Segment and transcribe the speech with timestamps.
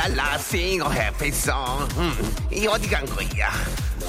[0.00, 1.54] 라라라라라라 싱어 해피송
[1.98, 3.52] 음, 이 어디 간 거야?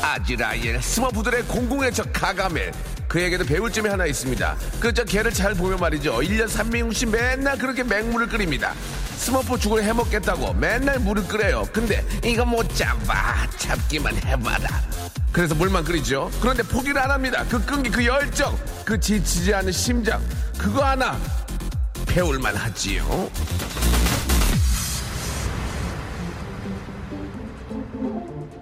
[0.02, 2.72] 아즈라엘 스머프들의 공공의 적 가가멜
[3.09, 4.55] 그에게도 배울 점이 하나 있습니다.
[4.80, 6.20] 그 저 개를 잘 보면 말이죠.
[6.20, 8.73] 1년 360 맨날 그렇게 맹물을 끓입니다.
[9.18, 11.68] 스머프 죽을 해먹겠다고 맨날 물을 끓여요.
[11.73, 13.46] 근데 이거 못 잡아.
[13.57, 14.82] 잡기만 해봐라.
[15.34, 16.32] 그래서 물만 끓이죠.
[16.40, 17.44] 그런데 포기를 안 합니다.
[17.49, 20.21] 그 끈기 그 열정 그 지치지 않은 심장
[20.57, 21.20] 그거 하나
[22.07, 23.29] 배울만 하지요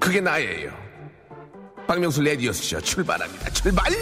[0.09, 0.71] 그게 나예요.
[1.85, 3.51] 박명수 레디오쇼 출발합니다.
[3.51, 3.93] 출발!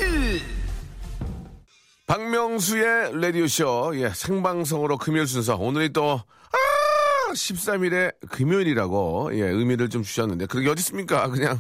[2.06, 5.58] 박명수의 레디오쇼, 예, 생방송으로 금요일 순서.
[5.58, 11.28] 오늘이 또, 아, 13일에 금요일이라고, 예, 의미를 좀 주셨는데, 그게 어디 있습니까?
[11.28, 11.60] 그냥,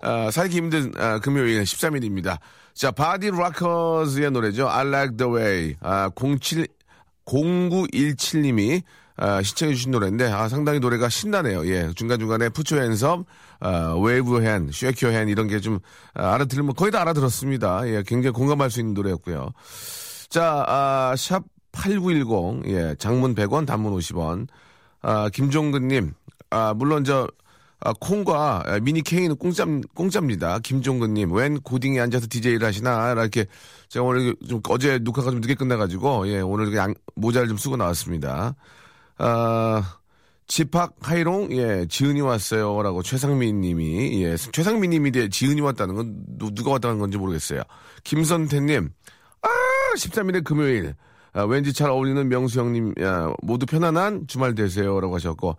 [0.00, 2.38] 아, 살기 힘든 아, 금요일 13일입니다.
[2.74, 4.68] 자, Body Rockers의 노래죠.
[4.68, 5.76] I like the way.
[5.80, 6.68] 아, 07,
[7.26, 8.84] 0917님이
[9.18, 11.66] 아, 신청해 주신 노래인데 아, 상당히 노래가 신나네요.
[11.66, 13.24] 예, 중간 중간에 put your hands up,
[13.60, 15.80] 아, wave hand, shake your hand 이런 게 좀
[16.14, 17.88] 아, 알아들으면 거의 다 알아들었습니다.
[17.88, 19.50] 예, 굉장히 공감할 수 있는 노래였고요.
[20.30, 24.46] 자, 아, 샵 8910, 예, 장문 100원, 단문 50원.
[25.02, 26.12] 아, 김종근님,
[26.50, 27.26] 아, 물론 저,
[27.80, 30.60] 아, 콩과 아, 미니 K는 공짜, 공짜입니다.
[30.60, 33.12] 김종근님, 웬 고딩에 앉아서 DJ를 하시나?
[33.12, 33.46] 이렇게
[33.88, 38.54] 제가 오늘 좀 어제 녹화가 좀 늦게 끝나가지고, 예, 오늘 양, 모자를 좀 쓰고 나왔습니다.
[39.18, 39.98] 아,
[40.46, 42.82] 집합 하이롱, 예, 지은이 왔어요.
[42.82, 47.62] 라고 최상민 님이, 예, 최상민 님이 돼 지은이 왔다는 건 누, 누가 왔다는 건지 모르겠어요.
[48.04, 48.90] 김선태 님,
[49.42, 49.48] 아,
[49.96, 50.94] 13일에 금요일.
[51.32, 55.00] 아, 왠지 잘 어울리는 명수 형님, 야, 모두 편안한 주말 되세요.
[55.00, 55.56] 라고 하셨고,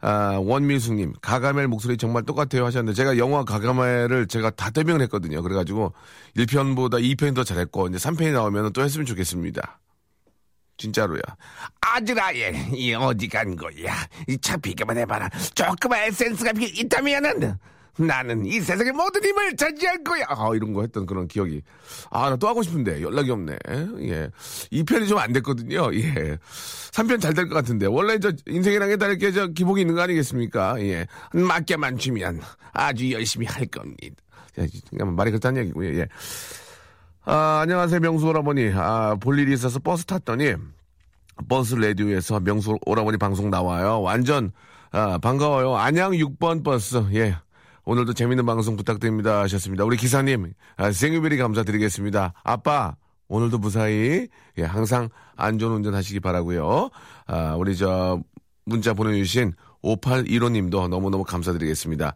[0.00, 5.40] 아, 원미숙님, 가가멜 목소리 정말 똑같아요 하셨는데, 제가 영화 가가멜을 제가 다 대명을 했거든요.
[5.42, 5.92] 그래가지고,
[6.36, 9.78] 1편보다 2편이 더 잘했고, 이제 3편이 나오면 또 했으면 좋겠습니다.
[10.82, 11.20] 진짜로야.
[11.80, 13.94] 아즈라엘, 이 어디 간 거야?
[14.28, 15.28] 이차 비교만 해봐라.
[15.54, 17.56] 조그만 에센스가 비- 있다면은
[17.98, 20.24] 나는 이 세상의 모든 힘을 차지할 거야.
[20.28, 21.60] 아, 이런 거 했던 그런 기억이.
[22.10, 23.56] 아, 나 또 하고 싶은데 연락이 없네.
[24.08, 24.30] 예.
[24.72, 25.94] 2편이 좀 안 됐거든요.
[25.94, 26.38] 예.
[26.90, 27.86] 3편 잘 될 것 같은데.
[27.86, 30.80] 원래 저 인생이란 게 다 이렇게 저 기복이 있는 거 아니겠습니까?
[30.80, 31.06] 예.
[31.32, 32.40] 맡겨만 주면
[32.72, 34.16] 아주 열심히 할 겁니다.
[34.58, 35.94] 야, 그냥 말이 그렇다는 얘기고요.
[36.00, 36.08] 예.
[37.24, 38.72] 아, 안녕하세요, 명수 오라버니.
[38.74, 40.54] 아, 볼 일이 있어서 버스 탔더니,
[41.48, 44.02] 버스 라디오에서 명수 오라버니 방송 나와요.
[44.02, 44.50] 완전,
[44.90, 45.76] 아, 반가워요.
[45.76, 47.00] 안양 6번 버스.
[47.14, 47.36] 예.
[47.84, 49.40] 오늘도 재밌는 방송 부탁드립니다.
[49.42, 49.84] 하셨습니다.
[49.84, 52.32] 우리 기사님, 아, thank you very 감사드리겠습니다.
[52.42, 52.96] 아빠,
[53.28, 54.26] 오늘도 무사히,
[54.58, 56.90] 예, 항상 안전 운전 하시기 바라고요
[57.28, 58.20] 아, 우리 저,
[58.64, 59.52] 문자 보내주신
[59.84, 62.14] 5815님도 너무너무 감사드리겠습니다.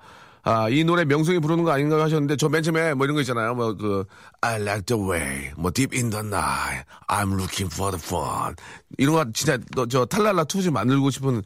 [0.49, 3.57] 아, 이 노래 명성이 부르는 거 아닌가 하셨는데, 저 맨 처음에 뭐 이런 거 있잖아요.
[3.57, 4.05] 뭐, 그,
[4.43, 8.55] I like the way, 뭐, deep in the night, I'm looking for the fun.
[8.97, 11.43] 이런 거 진짜, 너, 저, 탈랄라 투좀 만들고 싶은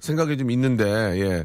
[0.00, 1.44] 생각이 좀 있는데, 예.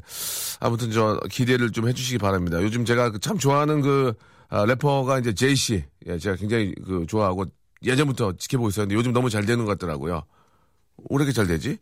[0.60, 2.60] 아무튼 저, 기대를 좀 해주시기 바랍니다.
[2.64, 4.14] 요즘 제가 그참 좋아하는 그,
[4.50, 5.84] 아, 래퍼가 이제 제이 씨.
[6.08, 7.46] 예, 제가 굉장히 그, 좋아하고,
[7.84, 10.24] 예전부터 지켜보고 있었는데, 요즘 너무 잘 되는 것 같더라고요.
[10.98, 11.78] 왜 이렇게 잘 되지?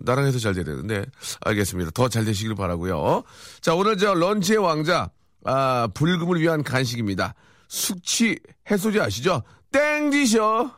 [0.00, 1.04] 나랑 해서 잘 돼야 되는데
[1.44, 1.90] 알겠습니다.
[1.92, 3.22] 더 잘 되시길 바라고요.
[3.60, 5.10] 자 오늘 저 런치의 왕자
[5.44, 7.34] 아 불금을 위한 간식입니다.
[7.68, 8.38] 숙취
[8.70, 9.42] 해소제 아시죠?
[9.72, 10.70] 땡디셔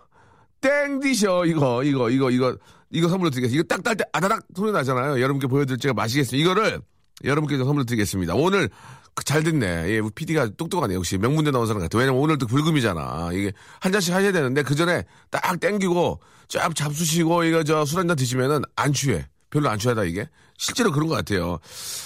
[0.61, 2.57] 땡디셔 이거 이거 이거 이거
[2.91, 3.61] 이거 선물로 드리겠습니다.
[3.61, 5.21] 이거 딱 딸 때 아다닥 소리 나잖아요.
[5.21, 6.43] 여러분께 보여드릴 제가 마시겠습니다.
[6.43, 6.81] 이거를
[7.25, 8.35] 여러분께 선물로 드리겠습니다.
[8.35, 8.71] 오늘
[9.15, 9.91] 그잘 됐네.
[9.91, 10.95] 예, PD가 똑똑하네.
[10.95, 11.99] 역시 명문대 나온 사람 같아.
[11.99, 13.31] 왜냐면 오늘 또 불금이잖아.
[13.33, 18.17] 이게 한 잔씩 하셔야 되는데 그 전에 딱 땡기고 쫙 잡수시고 이거 저 술 한잔
[18.17, 19.27] 드시면은 안 취해.
[19.51, 20.29] 별로 안 취하다 이게.
[20.57, 21.59] 실제로 그런 것 같아요.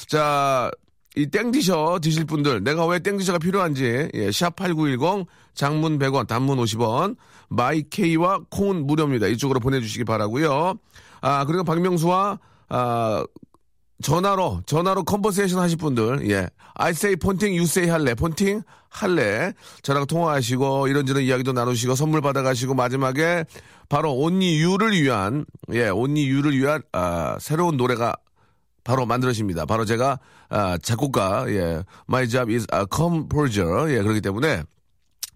[0.06, 0.70] 자,
[1.16, 7.16] 이 땡디셔 드실 분들, 내가 왜 땡디셔가 필요한지, 예, 샵8910, 장문 100원, 단문 50원,
[7.50, 9.26] 마이케이와 콩은 무료입니다.
[9.26, 10.74] 이쪽으로 보내주시기 바라고요
[11.20, 12.38] 아, 그리고 박명수와,
[12.70, 13.24] 아,
[14.02, 16.48] 전화로, 전화로 conversation 하실 분들, 예.
[16.74, 18.14] I say 폰팅, you say 할래.
[18.14, 19.52] 폰팅, 할래.
[19.82, 23.44] 저랑 통화하시고, 이런저런 이야기도 나누시고, 선물 받아가시고, 마지막에
[23.88, 28.14] 바로 only you를 위한, 예, only you를 위한, 아, 새로운 노래가
[28.84, 29.64] 바로 만들어집니다.
[29.66, 30.18] 바로 제가,
[30.48, 31.82] 아, 작곡가, 예.
[32.08, 33.94] My job is a composer.
[33.94, 34.64] 예, 그렇기 때문에,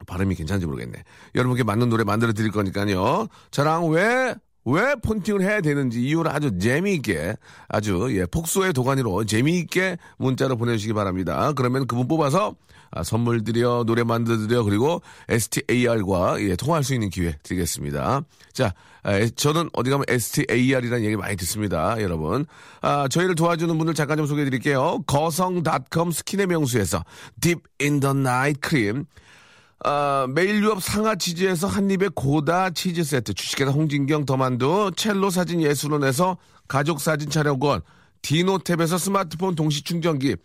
[0.06, 1.02] 발음이 괜찮은지 모르겠네.
[1.34, 3.28] 여러분께 맞는 노래 만들어 드릴 거니까요.
[3.50, 4.34] 저랑 왜
[4.66, 7.36] 왜 폰팅을 해야 되는지 이유를 아주 재미있게
[7.68, 11.52] 아주 예, 폭소의 도가니로 재미있게 문자로 보내주시기 바랍니다.
[11.54, 12.56] 그러면 그분 뽑아서
[12.90, 18.22] 아, 선물 드려 노래 만들어 드려 그리고 STAR과 예, 통화할 수 있는 기회 드리겠습니다.
[18.52, 22.44] 자, 아, 저는 어디 가면 STAR이라는 얘기 많이 듣습니다, 여러분.
[22.80, 25.00] 아, 저희를 도와주는 분들 잠깐 좀 소개해 드릴게요.
[25.06, 27.04] 거성닷컴 스킨의 명수에서
[27.80, 29.04] in the Night 크림.
[29.84, 36.38] 아, 매일 유업 상하 치즈에서 한입의 고다 치즈 세트, 주식회사 홍진경 더만두, 첼로 사진 예술원에서
[36.66, 37.82] 가족 사진 촬영권,
[38.22, 40.36] 디노탭에서 스마트폰 동시 충전기,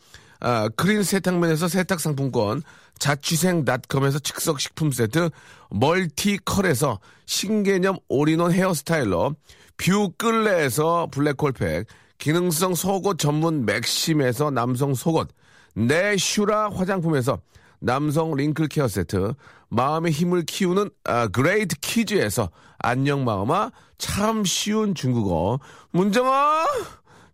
[0.41, 2.61] 아, 크린 세탁면에서 세탁 상품권,
[2.99, 5.29] 자취생닷컴에서 즉석 식품 세트,
[5.69, 9.33] 멀티컬에서 신개념 all-in-one hair styler,
[9.77, 11.87] 뷰 끌레에서 블랙홀팩,
[12.17, 15.29] 기능성 속옷 전문 맥심에서 남성 속옷,
[15.73, 17.39] 내슈라 화장품에서
[17.81, 19.33] 남성 wrinkle care 세트,
[19.69, 25.59] 마음의 힘을 키우는 아, 그레이트 키즈에서 안녕 마음아 참 쉬운 중국어,
[25.91, 26.65] 문정아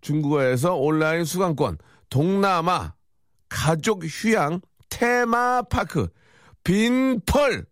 [0.02, 1.78] 중국어에서 온라인 수강권,
[2.10, 2.94] 동남아
[3.50, 6.08] 가족 휴양 테마파크
[6.64, 7.66] 빈펄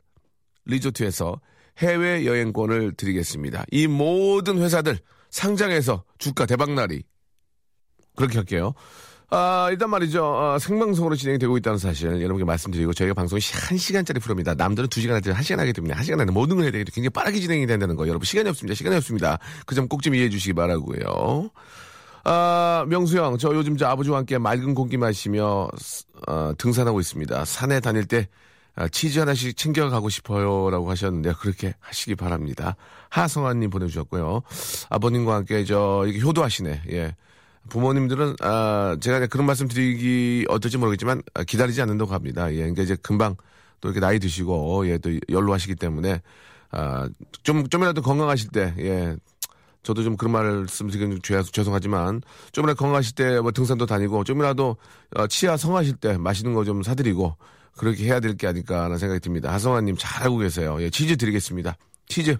[0.65, 1.39] 리조트에서
[1.77, 3.65] 해외 여행권을 드리겠습니다.
[3.71, 4.97] 이 모든 회사들
[5.29, 7.03] 상장해서 주가 대박날이
[8.15, 8.73] 그렇게 할게요.
[9.31, 10.23] 아, 일단 말이죠.
[10.23, 14.53] 어, 생방송으로 진행이 되고 있다는 사실 여러분께 말씀드리고 저희가 방송이 1시간짜리 프로입니다.
[14.53, 17.65] 남들은 2시간 하지 1시간 하기 때문에 1시간 안에 모든 걸 해야 되기 굉장히 빠르게 진행이
[17.65, 18.75] 된다는 거 여러분 시간이 없습니다.
[18.75, 19.39] 시간이 없습니다.
[19.65, 21.49] 그 점 꼭 좀 이해해 주시기 바라고요.
[22.23, 25.69] 아, 명수 형, 저 요즘 저 아버지와 함께 맑은 공기 마시며
[26.27, 27.45] 어, 등산하고 있습니다.
[27.45, 28.27] 산에 다닐 때
[28.75, 32.75] 아, 치즈 하나씩 챙겨가고 싶어요 라고 하셨는데 그렇게 하시기 바랍니다.
[33.09, 34.41] 하성아님 보내주셨고요.
[34.89, 36.83] 아버님과 함께 저 이렇게 효도하시네.
[36.91, 37.15] 예.
[37.69, 42.51] 부모님들은 아 제가 그런 말씀 드리기 어떨지 모르겠지만 아, 기다리지 않는다고 합니다.
[42.53, 43.35] 예, 그러니까 이제 금방
[43.81, 46.21] 또 이렇게 나이 드시고 예 또 연로하시기 때문에
[46.71, 49.15] 아좀 좀이라도 건강하실 때 예.
[49.83, 52.21] 저도 좀 그런 말씀 드리긴 좀 죄송하지만
[52.53, 54.77] 좀이라도 건강하실 때 뭐 등산도 다니고 좀이라도
[55.15, 57.35] 어, 치아 성하실 때 맛있는 거 좀 사드리고
[57.77, 59.53] 그렇게 해야 될 게 아닐까라는 생각이 듭니다.
[59.53, 60.77] 하성아님 잘하고 계세요.
[60.81, 61.77] 예, 치즈 드리겠습니다.
[62.07, 62.37] 치즈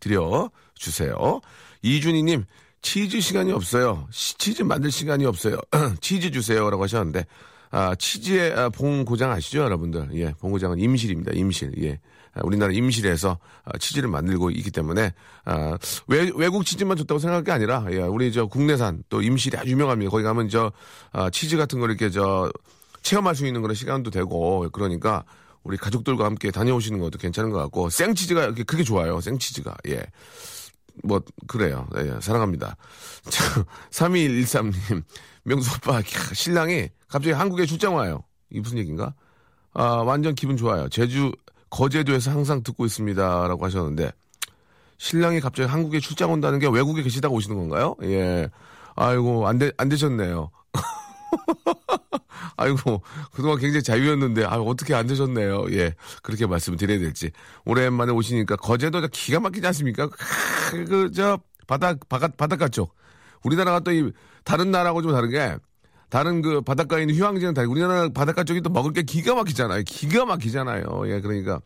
[0.00, 1.40] 드려 주세요.
[1.82, 2.44] 이준희님
[2.82, 4.06] 치즈 시간이 없어요.
[4.10, 5.56] 시- 치즈 만들 시간이 없어요.
[6.00, 7.26] 치즈 주세요라고 하셨는데
[7.72, 10.08] 아, 치즈의 아, 봉고장 아시죠, 여러분들?
[10.14, 11.32] 예, 봉고장은 임실입니다.
[11.34, 11.72] 임실.
[11.84, 12.00] 예.
[12.34, 15.12] 아, 우리나라 임실에서 아, 치즈를 만들고 있기 때문에
[15.44, 15.76] 아,
[16.08, 20.10] 외, 외국 치즈만 좋다고 생각할 게 아니라 예, 우리 저 국내산 또 임실이 아주 유명합니다.
[20.10, 20.72] 거기 가면 저
[21.12, 22.50] 아, 치즈 같은 거 이렇게 저
[23.02, 25.24] 체험할 수 있는 그런 시간도 되고 그러니까
[25.62, 29.20] 우리 가족들과 함께 다녀오시는 것도 괜찮은 것 같고 생치즈가 그게 좋아요.
[29.20, 30.02] 생치즈가 예.
[31.04, 31.86] 뭐 그래요.
[31.96, 32.76] 예, 사랑합니다.
[33.90, 35.02] 3213님
[35.44, 38.24] 명수 오빠 캬, 신랑이 갑자기 한국에 출장 와요.
[38.50, 39.14] 이 무슨 얘기인가?
[39.72, 40.88] 아 완전 기분 좋아요.
[40.88, 41.32] 제주
[41.70, 44.10] 거제도에서 항상 듣고 있습니다 라고 하셨는데
[44.98, 47.96] 신랑이 갑자기 한국에 출장 온다는 게 외국에 계시다가 오시는 건가요?
[48.02, 48.48] 예.
[48.96, 50.50] 아이고 안 되, 안 되셨네요.
[52.56, 55.66] 아이고, 그동안 굉장히 자유였는데, 아 어떻게 안 되셨네요.
[55.72, 55.94] 예.
[56.22, 57.30] 그렇게 말씀을 드려야 될지.
[57.64, 60.08] 오랜만에 오시니까, 거제도가 기가 막히지 않습니까?
[60.70, 62.94] 크, 그, 저, 바닥, 바깥, 바닷가 쪽.
[63.44, 64.10] 우리나라가 또 이,
[64.44, 65.56] 다른 나라하고 좀 다른 게,
[66.10, 69.82] 다른 그 바닷가에 있는 휴양지는 다르고, 우리나라 바닷가 쪽이 또 먹을 게 기가 막히잖아요.
[69.86, 70.84] 기가 막히잖아요.
[71.06, 71.60] 예, 그러니까,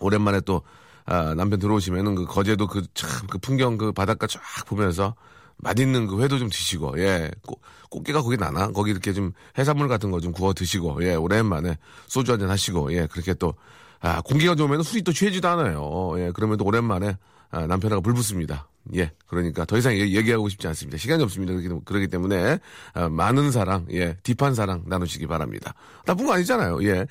[0.00, 0.62] 오랜만에 또,
[1.04, 5.14] 아, 남편 들어오시면은 그 거제도 그 참 그 풍경 그 바닷가 쫙 보면서
[5.58, 7.30] 맛있는 그 회도 좀 드시고, 예.
[7.46, 7.58] 꽃,
[7.90, 8.70] 꽃게가 거기 나나?
[8.72, 11.14] 거기 이렇게 좀 해산물 같은 거 좀 구워 드시고, 예.
[11.14, 13.06] 오랜만에 소주 한잔 하시고, 예.
[13.06, 13.54] 그렇게 또,
[14.00, 16.14] 아, 공기가 좋으면 술이 또 취해지도 않아요.
[16.18, 16.32] 예.
[16.34, 17.16] 그러면 또 오랜만에
[17.50, 18.66] 아, 남편하고 불 붙습니다.
[18.96, 19.12] 예.
[19.26, 20.96] 그러니까 더 이상 얘기, 얘기하고 싶지 않습니다.
[20.96, 21.52] 시간이 없습니다.
[21.52, 22.58] 그렇기, 그렇기 때문에,
[22.94, 24.16] 아, 많은 사랑, 예.
[24.22, 25.74] 딥한 사랑 나누시기 바랍니다.
[26.06, 26.82] 나쁜 거 아니잖아요.
[26.84, 27.06] 예.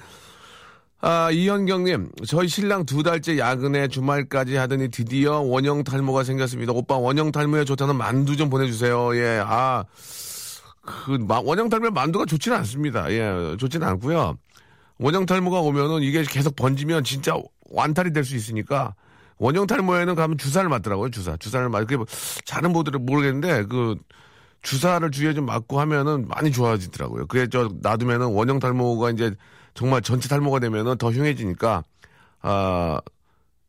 [1.04, 6.74] 아, 이현경님, 저희 신랑 두 달째 야근에 주말까지 하더니 드디어 원형 탈모가 생겼습니다.
[6.74, 9.16] 오빠 원형 탈모에 좋다는 만두 좀 보내주세요.
[9.16, 9.84] 예, 아,
[10.82, 13.12] 그, 마- 원형 탈모에 만두가 좋지는 않습니다.
[13.12, 14.38] 예, 좋지는 않고요
[15.00, 17.34] 원형 탈모가 오면은 이게 계속 번지면 진짜
[17.72, 18.94] 완탈이 될 수 있으니까
[19.40, 21.10] 원형 탈모에는 가면 주사를 맞더라고요.
[21.10, 21.80] 주사, 주사를 맞.
[21.82, 22.06] 그게 뭐
[22.46, 23.96] 잘은 모르 모르겠는데 그
[24.62, 27.26] 주사를 주위에 좀 맞고 하면은 많이 좋아지더라고요.
[27.26, 29.32] 그게 저 놔두면은 원형 탈모가 이제
[29.74, 31.84] 정말 전체 탈모가 되면은 더 흉해지니까
[32.42, 33.00] 아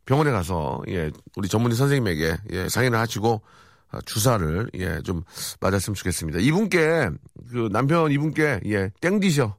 [0.05, 3.43] 병원에 가서 예 우리 전문의 선생님에게 예 상의를 하시고
[3.91, 5.23] 아, 주사를 예좀
[5.61, 6.41] 맞았으면 좋겠습니다.
[6.41, 7.11] 이분께
[7.51, 9.57] 그 남편 이분께 예 땡디셔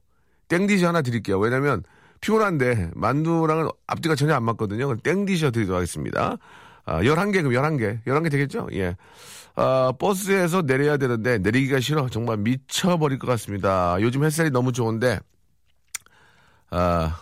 [0.48, 1.38] 땡디셔 하나 드릴게요.
[1.38, 1.82] 왜냐면
[2.20, 4.96] 피곤한데 만두랑은 앞뒤가 전혀 안 맞거든요.
[4.96, 6.38] 땡디셔 드리도록 하겠습니다.
[6.86, 8.02] 아, 11개, 그럼 11개.
[8.04, 8.68] 11개 되겠죠?
[8.72, 8.96] 예.
[9.56, 12.08] 아, 버스에서 내려야 되는데 내리기가 싫어.
[12.08, 13.96] 정말 미쳐버릴 것 같습니다.
[14.00, 15.20] 요즘 햇살이 너무 좋은데,
[16.70, 17.20] 아,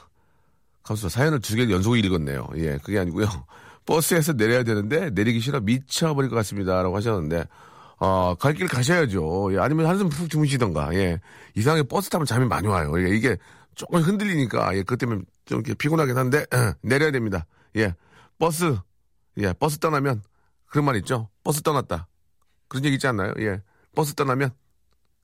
[0.83, 2.49] 감사 사연을 두 개 연속 읽었네요.
[2.57, 3.27] 예, 그게 아니고요.
[3.87, 7.45] 버스에서 내려야 되는데 내리기 싫어 미쳐버릴 것 같습니다라고 하셨는데
[7.99, 9.55] 어, 갈 길 가셔야죠.
[9.55, 10.95] 예, 아니면 한숨 푹 주무시던가.
[10.95, 11.21] 예.
[11.55, 12.93] 이상하게 버스 타면 잠이 많이 와요.
[13.01, 13.37] 예, 이게
[13.75, 16.45] 조금 흔들리니까 예, 그것 때문에 좀 이렇게 피곤하긴 한데
[16.83, 17.47] 내려야 됩니다.
[17.77, 17.95] 예.
[18.39, 18.77] 버스
[19.39, 20.23] 예, 버스 떠나면
[20.67, 21.29] 그런 말 있죠.
[21.45, 22.09] 버스 떠났다.
[22.69, 23.33] 그런 얘기 있지 않나요?
[23.41, 23.63] 예.
[23.95, 24.51] 버스 떠나면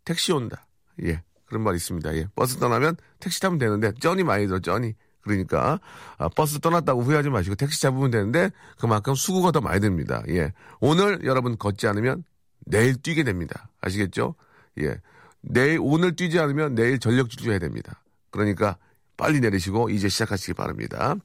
[0.05, 0.67] 택시 온다.
[1.05, 1.23] 예.
[1.49, 2.15] 그런 말 있습니다.
[2.17, 2.27] 예.
[2.37, 4.95] 버스 떠나면 택시 타면 되는데 쩐이 많이 들어 쩐이.
[5.23, 5.81] 그러니까
[6.17, 10.23] 아, 버스 떠났다고 후회하지 마시고 택시 잡으면 되는데 그만큼 수고가 더 많이 듭니다.
[10.29, 10.53] 예.
[10.81, 12.25] 오늘 여러분 걷지 않으면
[12.61, 13.69] 내일 뛰게 됩니다.
[13.81, 14.35] 아시겠죠?
[14.81, 15.01] 예.
[15.41, 18.03] 내일 오늘 뛰지 않으면 내일 전력 질주해야 됩니다.
[18.31, 18.77] 그러니까
[19.17, 21.17] 빨리 내리시고 이제 시작하시기 바랍니다.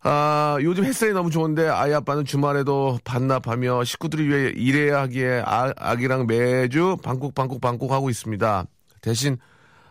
[0.00, 6.26] 아, 요즘 햇살이 너무 좋은데 아이 아빠는 주말에도 반납하며 식구들이 위해 일해야 하기에 아, 아기랑
[6.26, 8.66] 매주 방콕 방콕 방콕 하고 있습니다.
[9.00, 9.38] 대신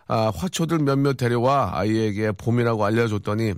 [0.06, 3.54] 아, 화초들 몇몇 데려와 아이에게 봄이라고 알려줬더니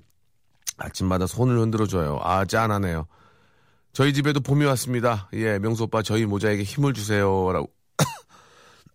[0.79, 2.19] 아침마다 손을 흔들어줘요.
[2.23, 3.07] 아, 짠하네요.
[3.93, 5.29] 저희 집에도 봄이 왔습니다.
[5.35, 7.71] 예, 명수 오빠 저희 모자에게 힘을 주세요 라고.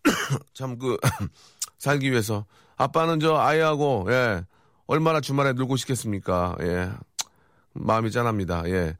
[0.54, 0.98] 참 그
[1.78, 2.46] 살기 위해서
[2.78, 4.44] 아빠는 저 아이하고 예
[4.88, 6.56] 얼마나 주말에 놀고 싶겠습니까?
[6.62, 6.90] 예
[7.74, 8.64] 마음이 짠합니다.
[8.70, 8.96] 예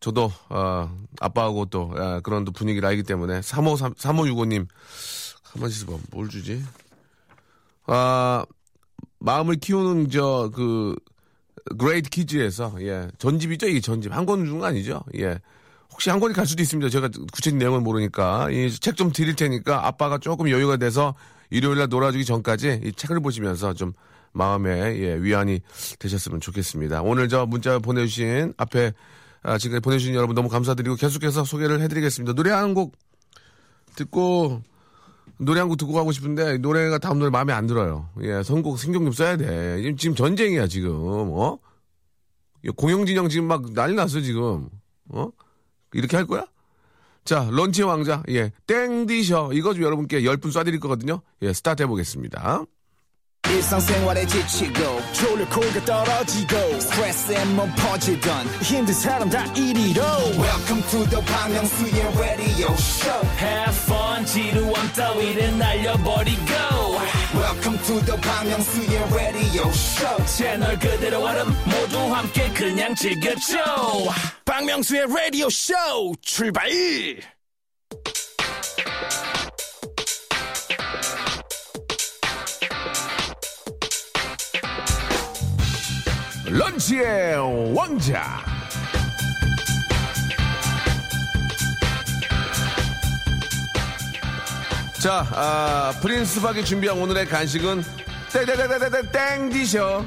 [0.00, 4.66] 저도 어, 아빠하고 또 예, 그런 또 분위기를 알기 때문에 35 3565님
[5.44, 6.62] 한번 있어봐 뭘 주지?
[7.86, 8.44] 아
[9.20, 10.96] 마음을 키우는 저 그
[11.78, 15.02] 그레이트 키즈에서 예 전집이죠 이게 전집 한 권 준 거 아니죠?
[15.18, 15.38] 예
[15.92, 16.88] 혹시 한 권이 갈 수도 있습니다.
[16.90, 21.14] 제가 구체적인 내용을 모르니까 이 책 좀 드릴 테니까 아빠가 조금 여유가 돼서
[21.50, 23.92] 일요일날 놀아주기 전까지 이 책을 보시면서 좀
[24.32, 25.60] 마음에 예, 위안이
[25.98, 27.02] 되셨으면 좋겠습니다.
[27.02, 28.92] 오늘 저 문자 보내주신 앞에
[29.42, 32.34] 아, 지금 보내주신 여러분 너무 감사드리고 계속해서 소개를 해드리겠습니다.
[32.34, 32.92] 노래 한 곡
[33.96, 34.60] 듣고
[35.38, 38.08] 노래 한 곡 듣고 가고 싶은데 노래가 다음 노래 마음에 안 들어요.
[38.22, 39.94] 예, 선곡 신경 좀 써야 돼.
[39.98, 40.90] 지금, 전쟁이야 지금.
[41.32, 41.58] 어?
[42.76, 44.68] 공영진영 지금 막 난리 났어 지금.
[45.10, 45.28] 어?
[45.92, 46.46] 이렇게 할 거야?
[47.24, 49.50] 자, 런치의 왕자, 예, 땡기셔.
[49.52, 51.20] 이거 좀 여러분께 10분 쏴드릴 거거든요.
[51.42, 52.64] 예, 스타트 해보겠습니다.
[54.26, 54.72] 지치고,
[55.84, 56.56] 떨어지고,
[57.76, 58.46] 퍼지던,
[60.38, 61.54] welcome to the Bang
[62.18, 66.52] radio show Have fun 지루함 따위를 날려버리고
[67.34, 73.58] welcome to the Myung-soo's radio show 채널 그대로 얼음 모두 함께 그냥 즐겨줘
[74.44, 75.74] 박명수의 라디오 쇼
[76.22, 76.70] 출발!
[86.48, 88.55] 런치의 왕자.
[95.06, 97.84] 자, 아, 프린스 박이 준비한 오늘의 간식은
[99.12, 100.04] 땡디셔.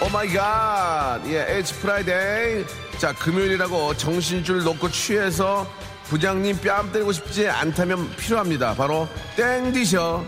[0.00, 1.20] 오 마이 갓.
[1.26, 2.64] 예, It's Friday.
[2.96, 5.70] 자, 금요일이라고 정신줄 놓고 취해서
[6.04, 8.72] 부장님 뺨 때리고 싶지 않다면 필요합니다.
[8.72, 10.24] 바로 땡디셔.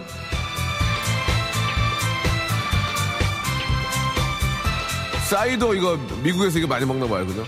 [5.37, 7.27] 사이도 이거 미국에서 이거 많이 먹나 봐요.
[7.27, 7.47] 그죠?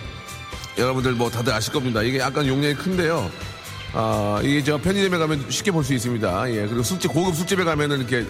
[0.79, 2.01] 여러분들 뭐 다들 아실 겁니다.
[2.03, 3.31] 이게 약간 용량이 큰데요.
[3.93, 6.51] 아, 이게 저 편의점에 가면 쉽게 볼 수 있습니다.
[6.51, 6.67] 예.
[6.67, 8.27] 그리고 술집, 고급 술집에 가면은 이렇게,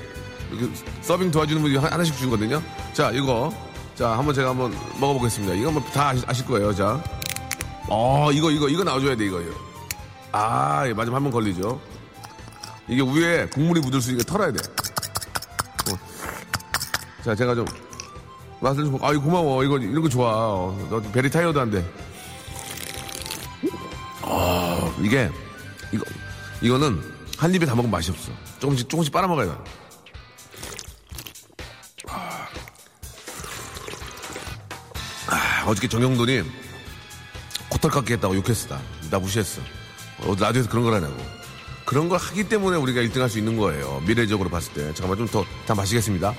[0.50, 2.60] 이렇게 서빙 도와주는 분이 하- 하나씩 주거든요.
[2.92, 3.54] 자, 이거.
[3.94, 5.54] 자, 한번 제가 한번 먹어보겠습니다.
[5.54, 6.74] 이거 한번 다 아실, 거예요.
[6.74, 7.00] 자.
[7.88, 9.40] 어, 이거, 이거, 이거 나와줘야 돼, 이거.
[10.32, 11.80] 아, 이거 맞으면 한번 걸리죠.
[12.88, 14.58] 이게 위에 국물이 묻을 수 있게 털어야 돼.
[15.92, 15.96] 어.
[17.24, 17.64] 자, 제가 좀
[18.64, 19.62] 맛을 좀, 아이 고마워.
[19.62, 20.32] 이거 이런 거 좋아.
[20.32, 21.84] 어, 너 베리 타이어도 안 돼.
[24.22, 25.30] 아, 이게
[25.92, 26.04] 이거
[26.62, 26.98] 이거는
[27.36, 28.32] 한 입에 다 먹으면 맛이 없어.
[28.60, 29.52] 조금씩 조금씩 빨아 먹어야 돼.
[35.28, 36.42] 아, 어저께 정영돈이
[37.68, 38.68] 코털 깎기 했다고 욕했어.
[38.68, 38.80] 나,
[39.10, 39.60] 나 무시했어.
[40.20, 41.14] 어, 라디오에서 그런 걸 하냐고.
[41.84, 44.02] 그런 걸 하기 때문에 우리가 1등 할 수 있는 거예요.
[44.06, 44.94] 미래적으로 봤을 때.
[44.94, 46.32] 잠깐만 좀 더, 다 마시겠습니다.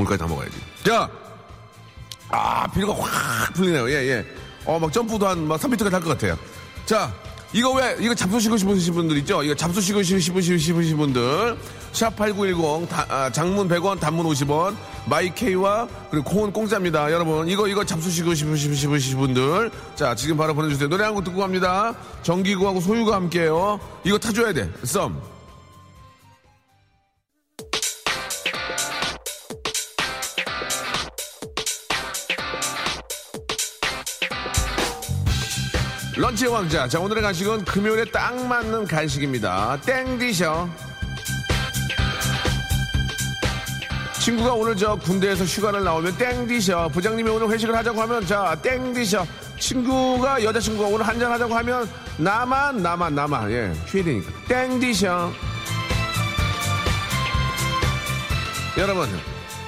[0.00, 0.56] 국물까지 다 먹어야지.
[0.84, 1.08] 자!
[2.28, 3.90] 아, 피로가 확 풀리네요.
[3.90, 4.26] 예, 예.
[4.64, 6.38] 어, 막 점프도 한, 막 3m까지 할것 같아요.
[6.86, 7.12] 자,
[7.52, 9.42] 이거 왜, 이거 잡수시고 싶으신 분들 있죠?
[9.42, 11.58] 이거 잡수시고 싶으신, 분들.
[11.92, 14.76] 샵 8910, 아, 장문 100원, 단문 50원,
[15.06, 17.10] 마이케이와, 그리고 콩은 공짜입니다.
[17.10, 19.70] 여러분, 이거, 이거 잡수시고 싶으신, 분들.
[19.96, 20.88] 자, 지금 바로 보내주세요.
[20.88, 21.94] 노래 한 곡 듣고 갑니다.
[22.22, 23.80] 정기구하고 소유가 함께해요.
[24.04, 24.70] 이거 타줘야 돼.
[24.84, 25.12] 썸.
[36.20, 36.86] 런치의 왕자.
[36.86, 39.80] 자, 오늘의 간식은 금요일에 딱 맞는 간식입니다.
[39.86, 40.68] 땡디셔.
[44.20, 46.88] 친구가 오늘 저 군대에서 휴가를 나오면 땡디셔.
[46.88, 49.26] 부장님이 오늘 회식을 하자고 하면 자, 땡디셔.
[49.58, 55.32] 친구가 여자친구가 오늘 한잔 하자고 하면 나만 나만 나만 예 휴야 되니까 땡디셔.
[58.76, 59.08] 여러분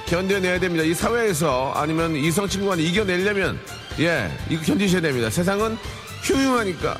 [0.05, 0.83] 견뎌내야 됩니다.
[0.83, 3.59] 이 사회에서 아니면 이성 친구간에 이겨내려면
[3.99, 5.31] 예 이거 견디셔야 됩니다.
[5.31, 5.77] 세상은
[6.23, 6.97] 흉흉하니까.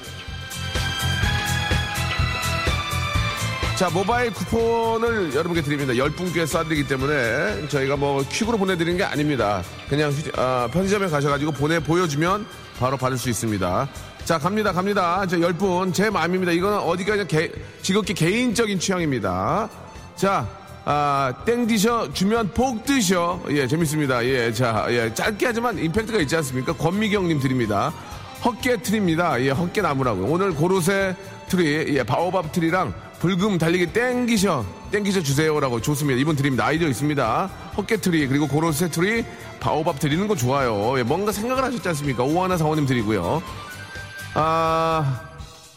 [3.77, 5.93] 자, 모바일 쿠폰을 여러분께 드립니다.
[5.93, 9.63] 10분께 쏴드리기 때문에 저희가 뭐 퀵으로 보내드리는 게 아닙니다.
[9.89, 12.45] 그냥 휴, 아, 편의점에 가셔가지고 보내, 보여주면
[12.79, 13.89] 바로 받을 수 있습니다.
[14.25, 15.25] 자, 갑니다, 갑니다.
[15.25, 15.93] 저 10분.
[15.93, 16.51] 제 마음입니다.
[16.51, 17.51] 이거는 어디까지 개,
[17.81, 19.69] 지극히 개인적인 취향입니다.
[20.15, 20.47] 자,
[20.85, 23.41] 아, 땡 드셔, 주면 폭 드셔.
[23.49, 24.23] 예, 재밌습니다.
[24.25, 26.73] 예, 자, 예, 짧게 하지만 임팩트가 있지 않습니까?
[26.73, 27.91] 권미경님 드립니다.
[28.43, 29.41] 헛개 트리입니다.
[29.41, 30.25] 예, 헛개 나무라고요.
[30.25, 31.15] 오늘 고로쇠
[31.47, 36.19] 트리, 예, 바오밥 트리랑 불금 달리기 땡기셔, 땡기셔 주세요라고 좋습니다.
[36.19, 36.65] 이분 드립니다.
[36.65, 37.49] 아이디어 있습니다.
[37.77, 39.23] 헛개 트리, 그리고 고로쇠 트리,
[39.61, 40.97] 바오밥 트리는 거 좋아요.
[40.99, 42.23] 예, 뭔가 생각을 하셨지 않습니까?
[42.23, 43.41] 오하나 사원님 드리고요.
[44.33, 45.21] 아,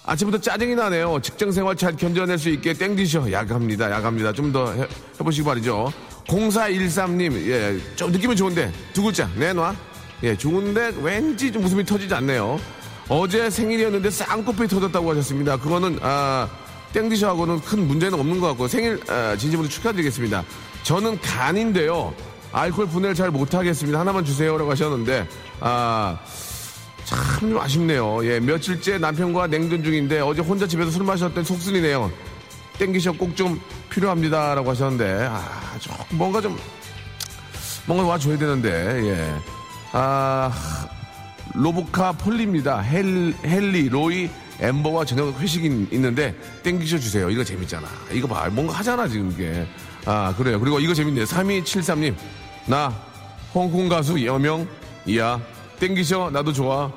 [0.04, 1.20] 아침부터 짜증이 나네요.
[1.22, 3.30] 직장 생활 잘 견뎌낼 수 있게 땡기셔.
[3.30, 3.90] 약합니다.
[3.92, 4.32] 약합니다.
[4.32, 4.72] 좀 더
[5.20, 5.92] 해보시기 바라죠.
[6.26, 9.74] 0413님, 예, 좀 느낌은 좋은데, 두 글자, 내놔.
[10.22, 12.58] 예, 좋은데 왠지 좀 웃음이 터지지 않네요.
[13.08, 15.56] 어제 생일이었는데 쌍꺼풀이 터졌다고 하셨습니다.
[15.58, 16.48] 그거는, 아,
[16.92, 20.42] 땡디셔하고는 큰 문제는 없는 것 같고, 생일, 아, 진심으로 축하드리겠습니다.
[20.82, 22.14] 저는 간인데요.
[22.52, 24.00] 알코올 분해를 잘 못하겠습니다.
[24.00, 25.28] 하나만 주세요라고 하셨는데,
[25.60, 26.18] 아,
[27.04, 28.24] 참 좀 아쉽네요.
[28.26, 32.10] 예, 며칠째 남편과 냉전 중인데 어제 혼자 집에서 술 마셨던 속순이네요.
[32.78, 36.58] 땡기셔 꼭 좀 필요합니다라고 하셨는데 아, 좀 뭔가 좀
[37.86, 38.68] 뭔가 와줘야 되는데
[39.04, 39.34] 예.
[39.92, 40.52] 아
[41.54, 42.80] 로보카 폴리입니다.
[42.80, 44.28] 헬, 헬리, 로이,
[44.60, 47.30] 엠버와 저녁 회식이 있는데 땡기셔 주세요.
[47.30, 47.86] 이거 재밌잖아.
[48.12, 48.48] 이거 봐.
[48.50, 49.66] 뭔가 하잖아 지금 이게.
[50.04, 50.60] 아 그래요.
[50.60, 51.24] 그리고 이거 재밌네요.
[51.24, 52.14] 3273님
[52.66, 52.92] 나
[53.54, 54.66] 홍콩 가수 여명
[55.06, 55.40] 이야
[55.80, 56.90] 땡기셔 나도 좋아.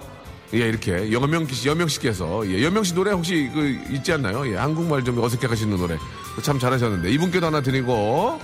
[0.52, 4.52] 예, 이렇게 여명 씨, 여명 씨께서 예, 여명 씨 노래 혹시 그 있지 않나요?
[4.52, 5.96] 예, 한국말 좀 어색해 하시는 노래
[6.42, 8.42] 참 잘하셨는데 이분께도 하나 드리고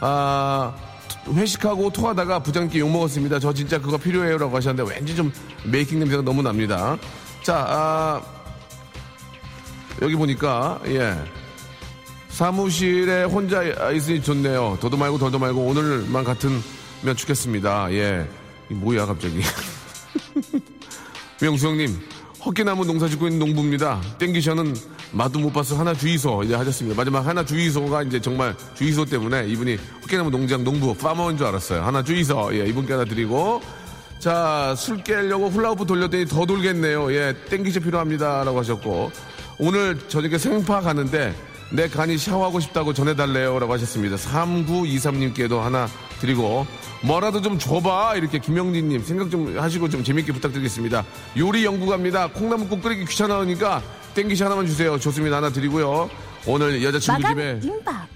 [0.00, 0.72] 아
[1.28, 3.38] 회식하고 토하다가 부장님께 욕 먹었습니다.
[3.38, 5.32] 저 진짜 그거 필요해요 라고 하셨는데 왠지 좀
[5.64, 6.96] 메이킹 냄새가 너무 납니다.
[7.42, 8.22] 자, 아,
[10.00, 11.14] 여기 보니까 예.
[12.28, 14.78] 사무실에 혼자 있으니 좋네요.
[14.80, 16.62] 더도 말고 덜도 말고 오늘만 같으면
[17.16, 17.92] 좋겠습니다.
[17.92, 18.26] 예.
[18.70, 19.40] 이 뭐야 갑자기.
[21.40, 22.00] 명수 형님,
[22.44, 24.00] 헛개나무 농사 짓고 있는 농부입니다.
[24.18, 24.74] 땡기셔는
[25.12, 26.96] 맛도 못 봤어 하나 주의소 이제 하셨습니다.
[26.96, 31.82] 마지막 하나 주의소가 이제 정말 주의소 때문에 이분이 헛개나무 농장 농부 파머인 줄 알았어요.
[31.84, 33.62] 하나 주의소 예 이분께 하나 드리고
[34.18, 37.12] 자 술 깨려고 훌라후프 돌렸더니 더 돌겠네요.
[37.12, 39.12] 예 땡기셔 필요합니다라고 하셨고
[39.58, 41.34] 오늘 저녁에 생파 가는데
[41.72, 44.16] 내 간이 샤워하고 싶다고 전해달래요 라고 하셨습니다.
[44.16, 45.88] 3923님께도 하나
[46.20, 46.66] 드리고
[47.02, 51.04] 뭐라도 좀 줘봐 이렇게 김영진님 생각 좀 하시고 좀 재밌게 부탁드리겠습니다.
[51.38, 52.28] 요리 연구가입니다.
[52.28, 53.82] 콩나물국 끓이기 귀찮아하니까
[54.14, 54.98] 땡기시 하나만 주세요.
[54.98, 55.38] 좋습니다.
[55.38, 56.10] 하나 드리고요.
[56.46, 57.60] 오늘 여자친구 집에.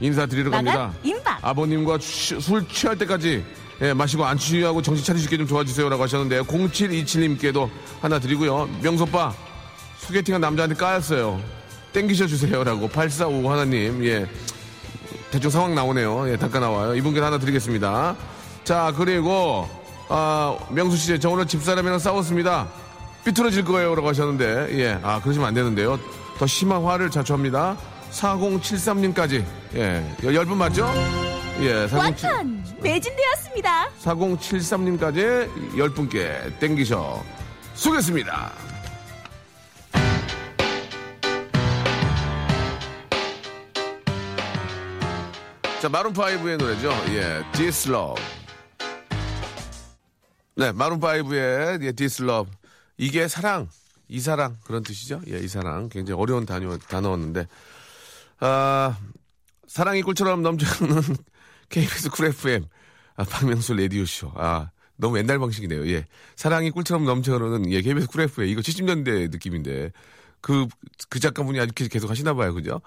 [0.01, 0.93] 인사드리러 갑니다.
[1.03, 1.39] 임박.
[1.43, 3.43] 아버님과 취- 술 취할 때까지
[3.83, 7.69] 예, 마시고 안 취하고 정신 차리시게 좀 도와주세요라고 하셨는데 0727님께도
[8.01, 8.69] 하나 드리고요.
[8.83, 9.35] 명소빠
[9.99, 11.41] 소개팅한 남자한테 까였어요.
[11.97, 14.27] 땡기셔 주세요라고 8455 하나님 예
[15.31, 16.31] 대충 상황 나오네요.
[16.31, 16.95] 예, 잠깐 나와요.
[16.95, 18.17] 이분께 하나 드리겠습니다.
[18.65, 19.69] 자, 그리고,
[20.09, 22.69] 아, 명수 씨, 저 오늘 집사람이랑 싸웠습니다.
[23.25, 23.95] 삐뚤어질 거예요.
[23.95, 25.99] 라고 하셨는데, 예, 아, 그러시면 안 되는데요.
[26.39, 27.77] 더 심한 화를 자초합니다.
[28.13, 30.91] 4073님까지, 예, 10분 맞죠?
[31.61, 32.31] 예, 4073.
[32.31, 33.89] 완판 매진되었습니다.
[34.03, 37.23] 4073님까지 10분께 땡기셔.
[37.75, 38.53] 쏘겠습니다.
[45.87, 46.91] 자, 마룬5의 노래죠.
[47.11, 48.21] 예, This Love.
[50.57, 52.53] 네, 마룬5의 예, This Love.
[52.97, 53.69] 이게 사랑,
[54.09, 55.21] 이 사랑, 그런 뜻이죠.
[55.29, 55.89] 예, 이 사랑.
[55.89, 57.47] 굉장히 어려운 단어, 단어였는데.
[58.41, 58.99] 아,
[59.69, 61.03] 사랑이 꿀처럼 넘치는
[61.69, 62.65] KBS 쿨 FM.
[63.15, 64.33] 아, 박명수 라디오쇼.
[64.35, 65.87] 아, 너무 옛날 방식이네요.
[65.91, 66.07] 예.
[66.35, 68.49] 사랑이 꿀처럼 넘쳐흐르는 예, KBS 쿨 FM.
[68.49, 69.93] 이거 70년대 느낌인데.
[70.41, 70.67] 그,
[71.09, 72.55] 그 작가분이 아직 계속 하시나 봐요.
[72.55, 72.81] 그죠?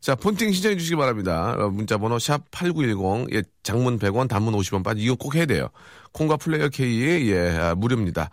[0.00, 1.56] 자, 폰팅 신청해 주시기 바랍니다.
[1.58, 3.34] 어, 문자 번호 샵 8910.
[3.34, 5.02] 예, 장문 100원, 단문 50원 빠지.
[5.02, 5.68] 이거 꼭 해야 돼요.
[6.12, 8.30] 콩과 플레이어 K 예, 아, 무료입니다.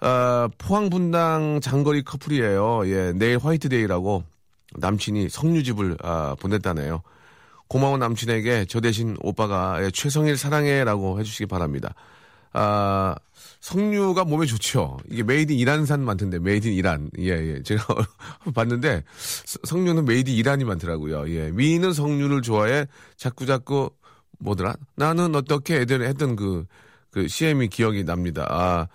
[0.00, 2.88] 아, 포항 분당 장거리 커플이에요.
[2.88, 4.24] 예, 내일 화이트데이라고
[4.76, 7.02] 남친이 석류집을 아, 보냈다네요.
[7.68, 11.94] 고마운 남친에게 저 대신 오빠가 예, 최성일 사랑해라고 해주시기 바랍니다.
[12.52, 13.14] 아,
[13.60, 14.98] 석류가 몸에 좋죠.
[15.10, 17.10] 이게 made in 이란산 많던데, made in 이란.
[17.18, 17.62] 예, 예.
[17.62, 17.84] 제가
[18.54, 21.28] 봤는데, 서- 석류는 made in 이란이 많더라고요.
[21.30, 21.50] 예.
[21.50, 22.86] 미인은 석류를 좋아해.
[23.16, 23.90] 자꾸 자꾸,
[24.38, 24.76] 뭐더라?
[24.96, 26.64] 나는 어떻게 애들 했던 그,
[27.10, 28.46] 그 CM이 기억이 납니다.
[28.48, 28.86] 아,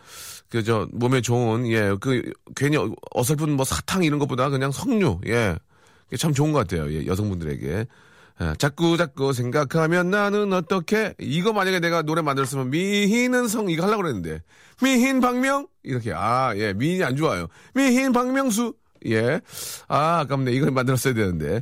[0.49, 5.21] 그, 저, 몸에 좋은, 예, 그, 괜히 어- 어설픈 뭐 사탕 이런 것보다 그냥 석류,
[5.27, 5.57] 예.
[6.17, 6.91] 참 좋은 것 같아요.
[6.93, 7.85] 예, 여성분들에게.
[8.41, 14.01] 예, 자꾸 자꾸 생각하면 나는 어떻게 이거 만약에 내가 노래 만들었으면 미인은 석 이거 하려고
[14.03, 14.41] 그랬는데
[14.81, 18.73] 미흰 박명 이렇게 아 예 미인이 안 좋아요 미흰 박명수
[19.05, 19.39] 예
[19.87, 21.61] 아 아깝네 이걸 만들었어야 되는데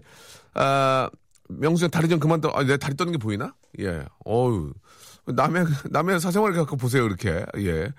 [0.54, 1.10] 아
[1.50, 2.50] 명수 다리 좀 그만 떠.
[2.56, 3.54] 아, 내 다리 떠는 게 보이나?
[3.80, 4.06] 예.
[4.24, 4.72] 어우.
[5.26, 7.46] 남의, 남의 사생활을 갖고 보세요, 이렇게.
[7.58, 7.92] 예.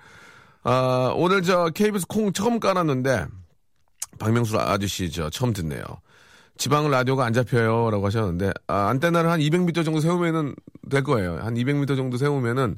[0.63, 3.27] 아, 오늘 저 KBS 콩 처음 깔았는데,
[4.17, 5.83] 박명수 아저씨 저 처음 듣네요.
[6.57, 7.89] 지방 라디오가 안 잡혀요.
[7.91, 10.55] 라고 하셨는데, 아, 안테나를 한 200m 정도 세우면은
[10.89, 11.39] 될 거예요.
[11.41, 12.77] 한 200m 정도 세우면은,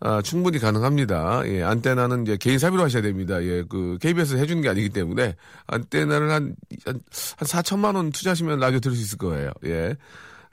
[0.00, 1.42] 아, 충분히 가능합니다.
[1.46, 3.42] 예, 안테나는 이제 개인 사비로 하셔야 됩니다.
[3.42, 5.34] 예, 그, KBS 해주는 게 아니기 때문에,
[5.66, 6.54] 안테나를 한,
[6.84, 7.00] 한,
[7.36, 9.50] 한 4천만 원 투자하시면 라디오 들을 수 있을 거예요.
[9.66, 9.96] 예.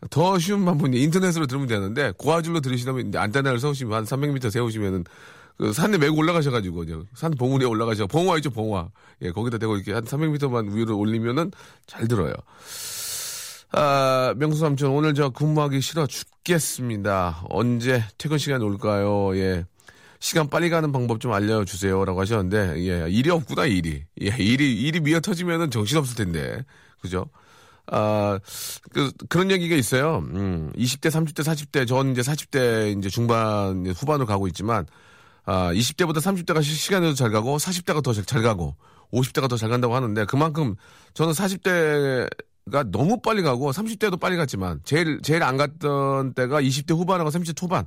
[0.10, 5.06] 더 쉬운 방법이 인터넷으로 들으면 되는데, 고화질로 들으시려면 안테나를 세우시면 한 300m 세우시면은,
[5.58, 8.08] 그 산에 메고 올라가셔가지고, 산 봉우리에 올라가셔.
[8.08, 8.90] 봉화 있죠, 봉화.
[9.22, 11.52] 예, 거기다 대고 이렇게 한 300m만 위로 올리면은
[11.88, 12.34] 잘 들어요.
[13.72, 17.46] 아, 명수 삼촌, 오늘 저 근무하기 싫어 죽겠습니다.
[17.50, 19.36] 언제 퇴근 시간이 올까요?
[19.38, 19.66] 예.
[20.20, 22.04] 시간 빨리 가는 방법 좀 알려주세요.
[22.06, 24.04] 라고 하셨는데, 예, 일이 없구나, 일이.
[24.22, 26.64] 예, 일이, 일이 미어 터지면은 정신 없을 텐데.
[27.02, 27.28] 그죠?
[27.88, 28.40] 아,
[28.92, 30.20] 그, 그런 얘기가 있어요.
[30.34, 34.86] 음, 20대, 30대, 40대, 전 이제 40대 이제 중반, 후반으로 가고 있지만,
[35.46, 38.76] 아, 20대보다 30대가 시간에도 잘 가고, 40대가 더 잘 가고,
[39.12, 40.76] 50대가 더 잘 간다고 하는데, 그만큼
[41.14, 47.30] 저는 40대가 너무 빨리 가고, 30대도 빨리 갔지만, 제일, 제일 안 갔던 때가 20대 후반하고
[47.30, 47.86] 30대 초반.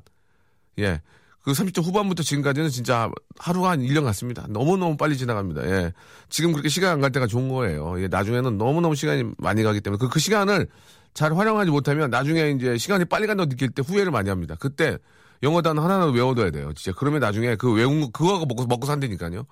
[0.78, 1.00] 예.
[1.42, 4.46] 그 30대 후반부터 지금까지는 진짜 하루가 한 1년 같습니다.
[4.48, 5.64] 너무너무 빨리 지나갑니다.
[5.68, 5.92] 예.
[6.28, 8.00] 지금 그렇게 시간 안 갈 때가 좋은 거예요.
[8.02, 8.08] 예.
[8.08, 10.68] 나중에는 너무너무 시간이 많이 가기 때문에 그, 그 시간을
[11.14, 14.56] 잘 활용하지 못하면 나중에 이제 시간이 빨리 간다고 느낄 때 후회를 많이 합니다.
[14.60, 14.98] 그때
[15.42, 16.72] 영어 단어 하나라도 외워둬야 돼요.
[16.74, 16.96] 진짜.
[16.98, 19.44] 그러면 나중에 그 외운 거, 그거 먹고, 먹고 산다니까요.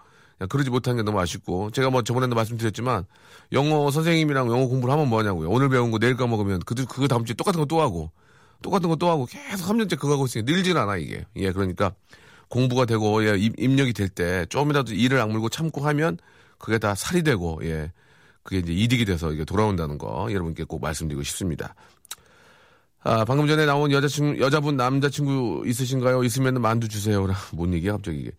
[0.49, 1.71] 그러지 못한 게 너무 아쉽고.
[1.71, 3.05] 제가 뭐 저번에도 말씀드렸지만
[3.53, 5.49] 영어 선생님이랑 영어 공부를 하면 뭐 하냐고요.
[5.49, 8.11] 오늘 배운 거 내일 까먹으면 그, 그거 다음 주에 똑같은 거 또 하고.
[8.63, 11.25] 똑같은 거 또 하고 계속 3년째 그거 하고 있으니까 늘진 않아 이게.
[11.37, 11.93] 예, 그러니까
[12.49, 16.19] 공부가 되고 예, 입, 입력이 될 때 조금이라도 이를 악물고 참고 하면
[16.59, 17.93] 그게 다 살이 되고 예.
[18.43, 21.75] 그게 이제 이득이 돼서 이게 돌아온다는 거 여러분께 꼭 말씀드리고 싶습니다.
[23.09, 26.25] 아, 방금 전에 나온 여자친구, 여자분, 남자친구 있으신가요?
[26.25, 27.25] 있으면 만두 주세요.
[27.53, 28.33] 뭔 얘기야, 갑자기.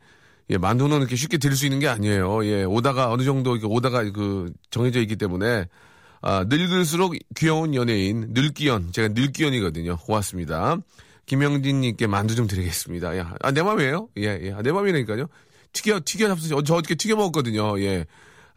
[0.49, 2.43] 예, 만두는 이렇게 쉽게 드릴 수 있는 게 아니에요.
[2.45, 5.67] 예, 오다가 어느 정도 이렇게 오다가 그 정해져 있기 때문에
[6.21, 8.91] 아, 늙을수록 귀여운 연예인, 늙기연.
[8.91, 9.95] 제가 늙기연이거든요.
[9.99, 10.77] 고맙습니다.
[11.27, 13.17] 김영진님께 만두 좀 드리겠습니다.
[13.17, 14.09] 야, 아, 내 맘이에요?
[14.17, 14.51] 예, 예.
[14.51, 15.27] 아, 내 맘이라니까요.
[15.71, 17.79] 튀겨, 튀겨 잡수시, 어, 저 어저께 튀겨 먹었거든요.
[17.81, 18.05] 예.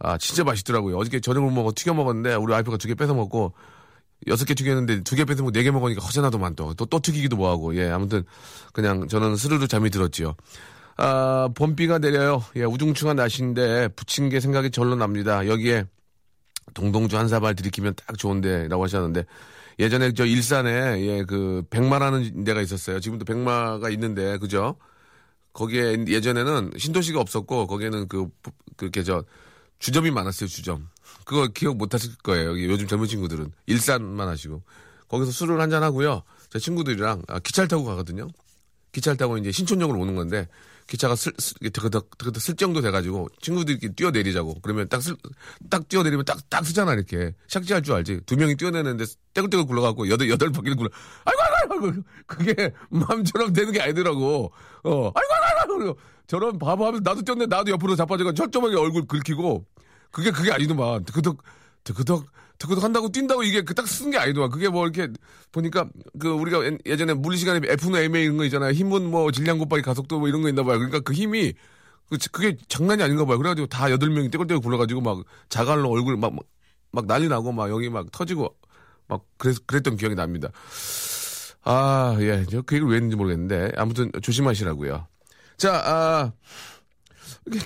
[0.01, 0.97] 아, 진짜 맛있더라고요.
[0.97, 3.53] 어저께 저녁을 먹어 튀겨 먹었는데, 우리 와이프가 두 개 뺏어 먹고,
[4.27, 6.75] 여섯 개 튀겼는데 두 개 뺏어 먹고 네개 먹으니까 허전하더만 또.
[6.75, 7.77] 또, 또 튀기기도 뭐하고.
[7.77, 8.25] 예, 아무튼,
[8.73, 10.35] 그냥 저는 스르르 잠이 들었지요.
[10.99, 12.45] 아, 봄비가 내려요.
[12.57, 15.47] 예, 우중충한 날씨인데, 부친 게 생각이 절로 납니다.
[15.47, 15.85] 여기에,
[16.75, 19.25] 동동주 한 사발 들이키면 딱 좋은데라고 하셨는데
[19.81, 23.01] 예전에 저 일산에 예 그 백마라는 데가 있었어요.
[23.01, 24.77] 지금도 백마가 있는데 그죠?
[25.53, 28.29] 거기에 예전에는 신도시가 없었고 거기에는 그
[28.77, 29.25] 그렇게 저
[29.81, 30.49] 주점이 많았어요.
[30.49, 30.89] 주점.
[31.25, 32.51] 그거 기억 못 하실 거예요.
[32.71, 34.63] 요즘 젊은 친구들은 일산만 하시고
[35.09, 36.23] 거기서 술을 한잔 하고요.
[36.51, 38.29] 제 친구들이랑 아, 기차를 타고 가거든요.
[38.93, 40.49] 기차를 타고 이제 신촌역으로 오는 건데
[40.91, 44.57] 기차가 슬, 슬, 드그덕, 드그덕 슬 정도 돼가지고 친구들끼리 뛰어내리자고.
[44.61, 45.15] 그러면 딱 슬,
[45.71, 47.33] 딱 뛰어내리면 딱, 딱 쓰잖아, 이렇게.
[47.47, 48.23] 샥지할 줄 알지.
[48.27, 50.91] 두 명이 뛰어내는데 떼굴떼굴 굴러가고 여덟, 여덟 바퀴를 굴러.
[51.25, 51.93] 아이고, 아이고.
[52.27, 54.53] 그게 마음처럼 되는 게 아니더라고.
[54.85, 55.13] 어, 아이고,
[55.61, 55.99] 아이고, 아이고.
[56.27, 59.65] 저런 바보 하면서 나도 뛰었네, 나도 옆으로 자빠져가 철저하게 얼굴 긁히고.
[60.11, 61.05] 그게, 그게 아니더만.
[61.05, 61.39] 드그덕,
[61.85, 62.27] 드그덕,
[62.59, 64.51] 드그덕 한다고 뛴다고 이게 그 딱 쓰는 게 아니더만.
[64.51, 65.13] 그게 뭐 이렇게
[65.51, 65.87] 보니까
[66.19, 68.73] 그 우리가 예- 예전에 물리 시간에 F는 MA 이런 거 있잖아요.
[68.73, 70.77] 힘은 뭐 질량 곱하기 가속도 뭐 이런 거 있나 봐요.
[70.79, 71.55] 그러니까 그 힘이
[72.11, 73.39] 그- 그게 장난이 아닌가 봐요.
[73.39, 76.45] 그래가지고 다 여덟 명이 떼굴떼굴 굴러가지고 막 자갈로 얼굴 막, 막,
[76.93, 78.55] 막 난리 나고 막 여기 막 터지고
[79.09, 80.51] 막 그랬, 그랬던 기억이 납니다.
[81.63, 82.45] 아, 예.
[82.47, 85.07] 저 그 얘기를 왜 했는지 모르겠는데 아무튼 조심하시라고요.
[85.59, 86.33] 자, 아,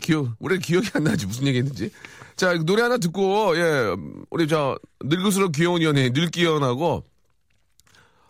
[0.00, 1.90] 기억, 우리 기억이 안 나지 무슨 얘기 했는지.
[2.36, 3.94] 자, 노래 하나 듣고 예,
[4.30, 7.04] 우리 저 늙을수록 귀여운 연예인 늙기연하고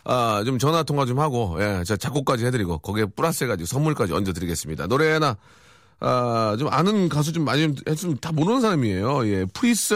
[0.03, 4.85] 아, 좀 전화 통화 좀 하고 예, 자 작곡까지 해드리고 거기에 플러스 해가지고 선물까지 얹어드리겠습니다.
[4.87, 5.35] 노래 하나
[5.99, 9.27] 아, 좀 아는 가수 좀 많이 좀 다 모르는 사람이에요.
[9.27, 9.95] 예, 프리스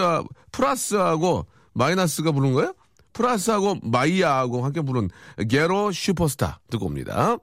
[0.51, 2.73] 플러스하고 마이너스가 부른 거예요?
[3.19, 5.09] 플라스하고 마이아하고 함께 부른
[5.49, 7.37] 게로 슈퍼스타 듣고 옵니다.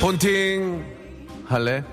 [0.00, 0.82] 폰팅
[1.44, 1.84] 할래?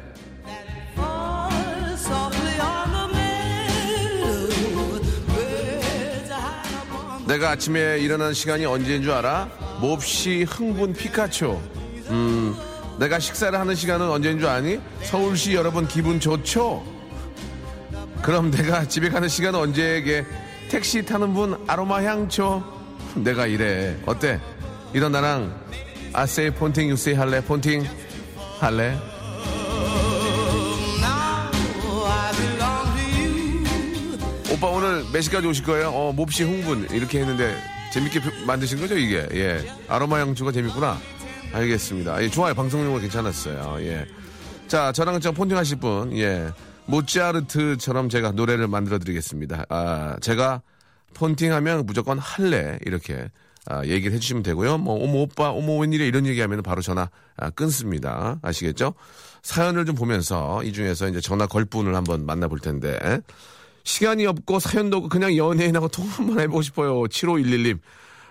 [7.38, 9.48] 내가 아침에 일어나는 시간이 언제인 줄 알아?
[9.80, 11.62] 몹시 흥분 피카츄.
[12.10, 12.56] 음,
[12.98, 14.80] 내가 식사를 하는 시간은 언제인 줄 아니?
[15.04, 16.84] 서울시 여러분 기분 좋죠?
[18.24, 20.26] 그럼 내가 집에 가는 시간은 언제에게
[20.68, 22.64] 택시 타는 분 아로마 향초?
[23.14, 23.96] 내가 이래.
[24.08, 24.40] 어때?
[24.94, 25.56] 이런 나랑
[26.14, 27.40] 아세이 폰팅 유세이 할래?
[27.42, 27.86] 폰팅
[28.60, 28.98] 할래?
[35.14, 35.90] 몇 시까지 오실 거예요?
[35.90, 37.58] 어, 몹시 흥분 이렇게 했는데
[37.94, 39.28] 재밌게 표- 만드신 거죠 이게?
[39.34, 40.98] 예, 아로마 향초가 재밌구나.
[41.54, 42.22] 알겠습니다.
[42.22, 42.54] 예, 좋아요.
[42.54, 43.78] 방송용으로 괜찮았어요.
[43.80, 44.06] 예.
[44.68, 46.50] 자, 저랑 저 폰팅 하실 분, 예.
[46.88, 49.66] 모차르트처럼 제가 노래를 만들어 드리겠습니다.
[49.70, 50.62] 아, 제가
[51.14, 52.78] 폰팅 하면 무조건 할래.
[52.86, 53.30] 이렇게,
[53.66, 54.78] 아, 얘기를 해주시면 되고요.
[54.78, 56.06] 뭐, 어머, 오빠, 어머, 웬일이야.
[56.06, 58.40] 이런 얘기 하면 바로 전화, 아, 끊습니다.
[58.42, 58.94] 아시겠죠?
[59.42, 63.00] 사연을 좀 보면서 이 중에서 이제 전화 걸 분을 한번 만나볼 텐데.
[63.88, 67.04] 시간이 없고 사연도 없고 그냥 연예인하고 통화 한번 해보고 싶어요.
[67.04, 67.80] 7511님.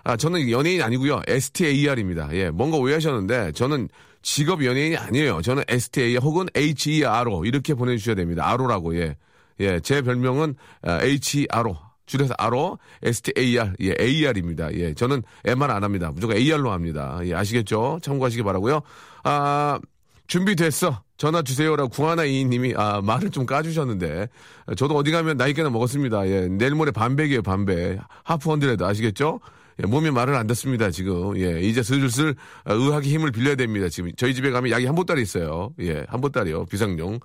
[0.04, 1.22] 아, 저는 연예인 아니고요.
[1.26, 2.28] STAR입니다.
[2.34, 3.88] 예, 뭔가 오해하셨는데 저는
[4.20, 5.40] 직업 연예인이 아니에요.
[5.40, 8.46] 저는 STA 혹은 HERO 이렇게 보내주셔야 됩니다.
[8.46, 9.16] 아로라고 예,
[9.60, 14.72] 예, 제 별명은 아, HERO 줄여서 아로 STAR 예, AR입니다.
[14.74, 16.12] 예, 저는 MR 안 합니다.
[16.12, 17.18] 무조건 AR로 합니다.
[17.24, 18.00] 예, 아시겠죠?
[18.02, 18.82] 참고하시기 바라고요.
[19.24, 19.80] 아,
[20.26, 21.02] 준비됐어.
[21.16, 24.28] 전화 주세요라고 구하나 이님이 아 말을 좀 까주셨는데
[24.76, 26.28] 저도 어디 가면 나이 꽤나 먹었습니다.
[26.28, 29.40] 예, 내일 모레 반백이에요 반백 하프 헌드레드 아시겠죠?
[29.82, 31.38] 예, 몸이 말을 안 듣습니다 지금.
[31.38, 32.34] 예, 이제 슬슬
[32.64, 34.10] 어, 의학의 힘을 빌려야 됩니다 지금.
[34.16, 35.70] 저희 집에 가면 약이 한 보따리 있어요.
[35.80, 37.20] 예, 한 보따리요 비상용.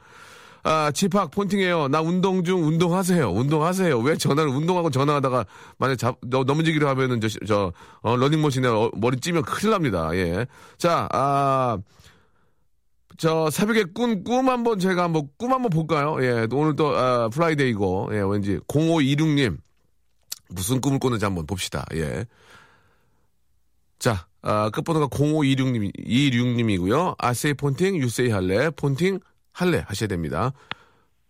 [0.64, 1.88] 아, 집합 폰팅해요.
[1.88, 3.32] 나 운동 중 운동하세요.
[3.32, 3.98] 운동하세요.
[4.00, 5.46] 왜 전화를 운동하고 전화하다가
[5.80, 10.12] 만약 잡 너, 넘어지기로 하면은 저, 저 어, 러닝머신에 어, 머리 찌면 큰일 납니다.
[10.14, 10.46] 예.
[10.78, 11.78] 자, 아.
[13.18, 16.18] 저 새벽에 꾼 꿈 한번 제가 한번 꿈 한번 볼까요?
[16.22, 19.58] 예, 오늘 또 아, 프라이데이고 예, 왠지 0526님
[20.50, 21.86] 무슨 꿈을 꾸는지 한번 봅시다.
[21.96, 22.26] 예.
[24.00, 27.16] 자, 아, 끝번호가 0526님 26님이고요.
[27.18, 29.20] 아세이 폰팅, 유세이 할래, 폰팅
[29.54, 30.52] 할래 하셔야 됩니다.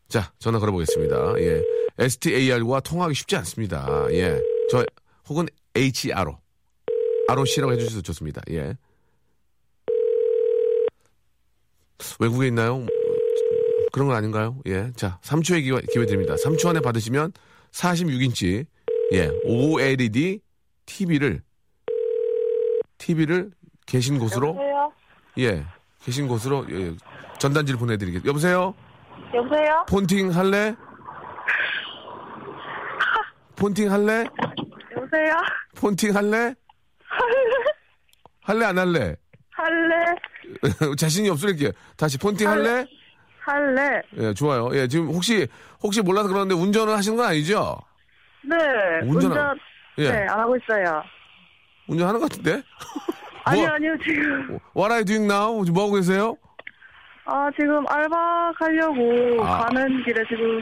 [0.08, 1.36] 자, 전화 걸어보겠습니다.
[1.40, 1.62] 예.
[2.00, 4.08] STAR과 통화하기 쉽지 않습니다.
[4.12, 4.40] 예.
[4.72, 4.86] 저
[5.30, 6.38] 혹은 HRO.
[7.28, 8.42] ROC라고 해주셔도 좋습니다.
[8.52, 8.76] 예.
[12.20, 12.86] 외국에 있나요?
[13.92, 14.58] 그런 건 아닌가요?
[14.68, 14.92] 예.
[14.96, 16.36] 자, 3초의 기회, 기회 드립니다.
[16.36, 17.34] 3초 안에 받으시면
[17.72, 18.66] 46인치,
[19.14, 20.40] 예, OLED
[20.86, 21.42] TV를,
[22.98, 23.52] TV를
[23.86, 24.94] 계신 곳으로, 여보세요?
[25.40, 25.66] 예,
[26.04, 26.94] 계신 곳으로, 예,
[27.40, 28.28] 전단지를 보내드리겠습니다.
[28.30, 28.74] 여보세요?
[29.34, 29.86] 여보세요?
[29.90, 30.76] 폰팅 할래?
[33.56, 34.26] 폰팅 할래?
[34.96, 35.36] 여보세요?
[35.76, 36.56] 폰팅 할래?
[38.42, 39.16] 할래, 안 할래?
[39.52, 40.06] 할래?
[40.98, 42.86] 자신이 없으니까 다시 폰팅 할래?
[43.40, 44.02] 할래?
[44.18, 44.70] 예, 좋아요.
[44.74, 45.48] 예, 지금 혹시,
[45.82, 47.78] 혹시 몰라서 그러는데 운전을 하시는 건 아니죠?
[48.44, 48.56] 네.
[49.04, 49.60] 운전- 운전,
[50.00, 50.12] 예.
[50.12, 51.04] 네, 안 하고 있어요.
[51.88, 52.62] 운전하는 것 같은데?
[53.46, 54.60] 아니요, 뭐- 아니요, 지금.
[54.76, 55.64] What are you doing now?
[55.66, 56.36] 지금 뭐 하고 계세요?
[57.26, 59.66] 아, 지금 알바 가려고 아.
[59.66, 60.62] 가는 길에 지금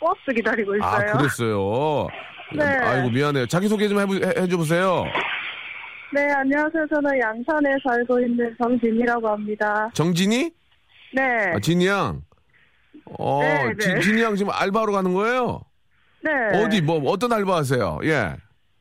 [0.00, 1.12] 버스 기다리고 아, 있어요.
[1.18, 2.06] 그랬어요.
[2.54, 2.64] 네.
[2.64, 3.46] 아이고, 미안해요.
[3.46, 5.04] 자기소개 좀 해보, 해, 해줘 보세요.
[6.14, 6.86] 네, 안녕하세요.
[6.88, 9.90] 저는 양산에 살고 있는 정진이라고 합니다.
[9.92, 10.50] 정진이?
[11.14, 11.52] 네.
[11.54, 12.22] 아, 진이 양.
[13.18, 13.76] 어, 네, 네.
[13.78, 15.60] 진, 진이 양 지금 알바로 가는 거예요?
[16.22, 16.30] 네.
[16.64, 17.98] 어디, 뭐, 어떤 알바 하세요?
[18.04, 18.34] 예.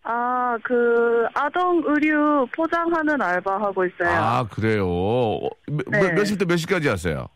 [0.03, 4.09] 아, 그, 아동 의류 포장하는 알바 하고 있어요.
[4.09, 4.87] 아, 그래요.
[4.87, 6.01] 어, 몇, 네.
[6.01, 7.27] 몇, 몇 시부터 몇 시까지 하세요?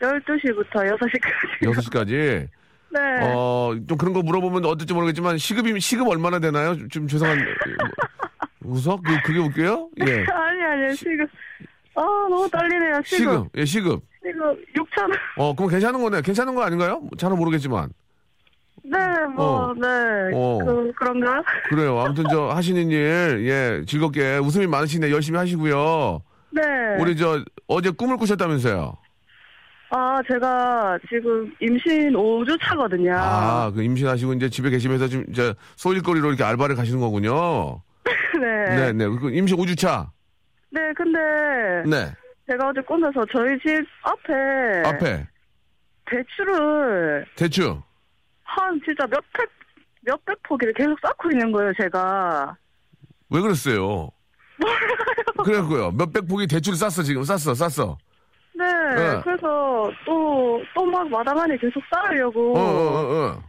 [0.00, 1.62] 12시부터 6시까지.
[1.62, 2.48] 6시까지?
[2.90, 3.00] 네.
[3.22, 6.76] 어, 좀 그런 거 물어보면 어떨지 모르겠지만, 시급이, 시급 얼마나 되나요?
[6.88, 7.38] 좀 죄송한,
[8.68, 8.96] 웃어?
[9.04, 9.88] 그, 그게 웃겨요?
[10.06, 10.24] 예.
[10.32, 11.26] 아니, 아니, 지금.
[11.94, 13.18] 아, 너무 떨리네요, 지금.
[13.18, 14.02] 시급, 예, 시급.
[14.22, 14.40] 지금
[14.74, 15.10] 6천 원.
[15.36, 16.22] 어, 그럼 괜찮은 거네.
[16.22, 17.02] 괜찮은 거 아닌가요?
[17.16, 17.90] 잘은 모르겠지만.
[18.84, 18.98] 네,
[19.34, 19.74] 뭐, 어.
[19.74, 19.86] 네.
[20.34, 20.58] 어.
[20.64, 21.42] 그, 그런가?
[21.68, 21.98] 그래요.
[21.98, 25.10] 아무튼 저 하시는 일, 예, 즐겁게 웃음이 많으시네.
[25.10, 26.22] 열심히 하시고요.
[26.50, 26.62] 네.
[27.00, 28.96] 우리 저 어제 꿈을 꾸셨다면서요.
[29.90, 33.14] 아, 제가 지금 임신 5주 차거든요.
[33.16, 37.80] 아, 그 임신하시고 이제 집에 계시면서 지금 이제 소일거리로 이렇게 알바를 가시는 거군요.
[38.40, 38.76] 네.
[38.76, 39.06] 네, 네.
[39.20, 40.08] 그 임신 5주차.
[40.70, 41.18] 네, 근데
[41.86, 42.12] 네.
[42.50, 45.26] 제가 어제 꿈에서 저희 집 앞에 앞에
[46.10, 47.82] 대추를 대추.
[48.44, 49.50] 한 진짜 몇백
[50.02, 52.56] 몇백 포기를 계속 쌓고 있는 거예요, 제가.
[53.30, 54.10] 왜 그랬어요?
[55.44, 55.90] 그래고요.
[55.92, 57.96] 몇백 포기 대추를 쌌어 지금 쌌어 쌌어.
[58.54, 59.20] 네, 네.
[59.22, 60.28] 그래서 또
[60.74, 63.42] 또 막 마당 안에 계속 쌓으려고 어, 어, 어, 어.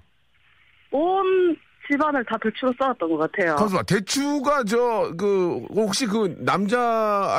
[0.91, 1.56] 온
[1.89, 3.56] 집안을 다 배추로 쌓았던 것 같아요.
[3.56, 6.80] 가수아 대추가 저 그 혹시 그 남자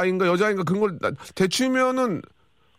[0.00, 2.20] 아인가 여자 아인가 그런 걸 나- 대추면은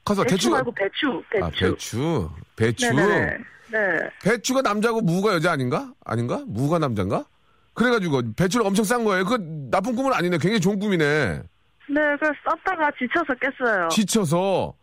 [0.03, 1.45] 가수아 배추 대추가 말고 배추, 배추.
[1.45, 3.37] 아 배추 배추 네네네.
[3.71, 3.79] 네.
[4.23, 7.23] 배추가 남자고 무가 여자 아닌가 아닌가 무가 남자인가
[7.73, 9.37] 그래가지고 배추를 엄청 싼 거예요 그
[9.71, 11.05] 나쁜 꿈은 아니네 굉장히 좋은 꿈이네
[11.87, 13.87] 네, 그래서 썼다가 지쳐서 깼어요.
[13.89, 14.73] 지쳐서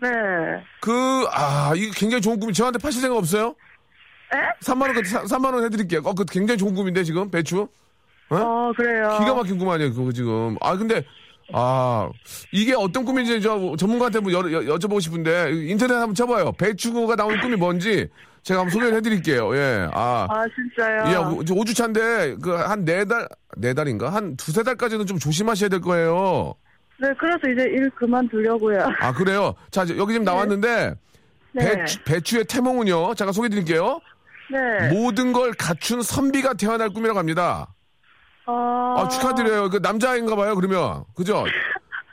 [0.00, 0.08] 네.
[0.80, 0.90] 그
[1.32, 3.54] 아 이게 굉장히 좋은 꿈이 저한테 파실 생각 없어요?
[4.34, 4.36] 에?
[4.64, 6.00] 3만 원, 그 3만 원 해드릴게요.
[6.04, 7.68] 어, 그 굉장히 좋은 꿈인데 지금 배추.
[8.30, 9.16] 어, 그래요.
[9.20, 10.56] 기가 막힌 꿈 아니에요, 그거 지금.
[10.60, 11.02] 아, 근데,
[11.52, 12.10] 아,
[12.52, 16.52] 이게 어떤 꿈인지 저 전문가한테 뭐 여, 여, 여쭤보고 싶은데, 인터넷 한번 쳐봐요.
[16.52, 18.06] 배추가 나오는 꿈이 뭔지
[18.42, 19.56] 제가 한번 소개를 해드릴게요.
[19.56, 20.26] 예, 아.
[20.28, 21.04] 아, 진짜요?
[21.12, 24.10] 예, 오- 저 5주차인데, 그, 한 네 달, 네 달인가?
[24.10, 26.54] 한 두세 달까지는 좀 조심하셔야 될 거예요.
[27.00, 28.90] 네, 그래서 이제 일 그만두려고요.
[29.00, 29.54] 아, 그래요?
[29.70, 30.94] 자, 저 여기 지금 나왔는데,
[31.52, 31.64] 네.
[31.64, 34.00] 배추, 배추의 태몽은요, 잠깐 소개해 드릴게요.
[34.50, 34.88] 네.
[34.92, 37.68] 모든 걸 갖춘 선비가 태어날 꿈이라고 합니다.
[38.46, 38.94] 어...
[38.98, 39.68] 아, 축하드려요.
[39.70, 41.04] 그 남자인가 봐요, 그러면.
[41.14, 41.44] 그죠?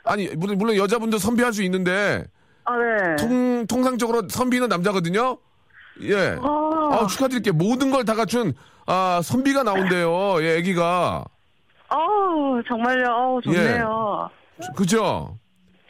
[0.04, 2.24] 아니, 물론, 물론 여자분도 선비할 수 있는데,
[2.64, 3.16] 아, 네.
[3.16, 5.38] 통, 통상적으로 선비는 남자거든요?
[6.02, 6.36] 예.
[6.40, 6.90] 어...
[6.92, 7.54] 아, 축하드릴게요.
[7.54, 8.52] 모든 걸 다 갖춘,
[8.86, 10.42] 아, 선비가 나온대요.
[10.42, 11.24] 예, 애기가.
[11.88, 13.06] 어우, 정말요.
[13.10, 13.52] 어우, 예.
[13.52, 14.30] 좋네요.
[14.76, 15.38] 그죠?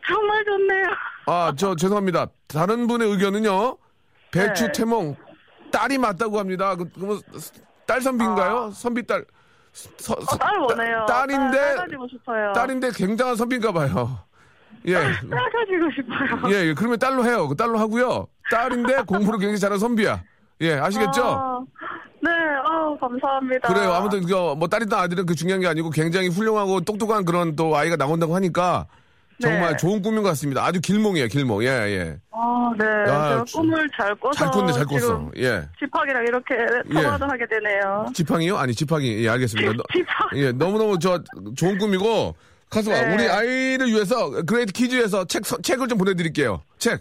[0.08, 0.84] 정말 좋네요.
[1.26, 2.28] 아, 저, 죄송합니다.
[2.46, 3.76] 다른 분의 의견은요,
[4.30, 4.72] 배추 네.
[4.72, 5.16] 태몽,
[5.76, 6.74] 딸이 맞다고 합니다.
[6.74, 7.20] 그, 그러면
[7.86, 8.70] 딸 선비인가요?
[8.72, 9.24] 선비 딸.
[9.72, 10.34] 서, 아.
[10.34, 11.06] 어, 딸 원해요.
[11.06, 12.52] 딸인데, 딸, 딸 가지고 싶어요.
[12.54, 14.18] 딸인데 굉장한 선비인가 봐요.
[14.86, 14.94] 예.
[14.94, 16.54] 딸 가지고 싶어요.
[16.54, 16.74] 예, 예.
[16.74, 17.46] 그러면 딸로 해요.
[17.46, 18.26] 그 딸로 하고요.
[18.50, 20.22] 딸인데 공부를 굉장히 잘하는 선비야.
[20.62, 21.22] 예, 아시겠죠?
[21.22, 21.60] 아,
[22.22, 22.30] 네,
[22.64, 23.68] 어 감사합니다.
[23.68, 23.92] 그래요.
[23.92, 28.34] 아무튼 그뭐 딸이든 아들은 그 중요한 게 아니고 굉장히 훌륭하고 똑똑한 그런 또 아이가 나온다고
[28.34, 28.86] 하니까
[29.40, 29.76] 정말 네.
[29.76, 30.64] 좋은 꿈인 것 같습니다.
[30.64, 31.62] 아주 길몽이에요, 길몽.
[31.62, 32.16] 예, 예.
[32.30, 32.84] 아, 네.
[32.86, 35.30] 야, 제가 주- 꿈을 잘 꿔서 잘 꿨네, 잘 꿨어.
[35.36, 35.68] 예.
[35.78, 36.54] 집학이랑 이렇게
[36.90, 38.06] 통화도 하게 되네요.
[38.14, 38.56] 지팡이요?
[38.56, 39.24] 아니, 지팡이.
[39.24, 39.72] 예, 알겠습니다.
[39.72, 40.28] 너- 지팡.
[40.36, 41.22] 예, 너무너무 저
[41.56, 42.34] 좋은 꿈이고
[42.70, 43.14] 가수가 네.
[43.14, 46.62] 우리 아이를 위해서 그레이트 키즈에서 책 서- 책을 좀 보내드릴게요.
[46.78, 47.00] 책.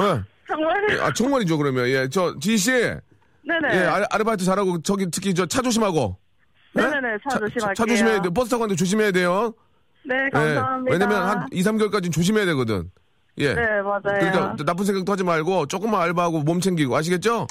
[0.00, 0.22] 예.
[0.46, 1.00] 정말.
[1.00, 3.00] 아 정말이죠 그러면 예 저 지희 씨 예,
[3.42, 3.86] 네네.
[3.86, 6.18] 아르, 아르바이트 잘하고 저기 특히 저 차 조심하고
[6.76, 6.82] 예?
[6.82, 7.74] 네네네, 차 조심할게요.
[7.74, 9.54] 차 조심해야 돼요 버스 타고 가는데 조심해야 돼요
[10.04, 10.92] 네, 예, 감사합니다.
[10.92, 12.90] 왜냐면 한 2, 3개월까지는 조심해야 되거든
[13.38, 14.00] 예 네, 맞아요.
[14.02, 17.46] 그러니까 나쁜 생각도 하지 말고 조금만 알바하고 몸 챙기고 아시겠죠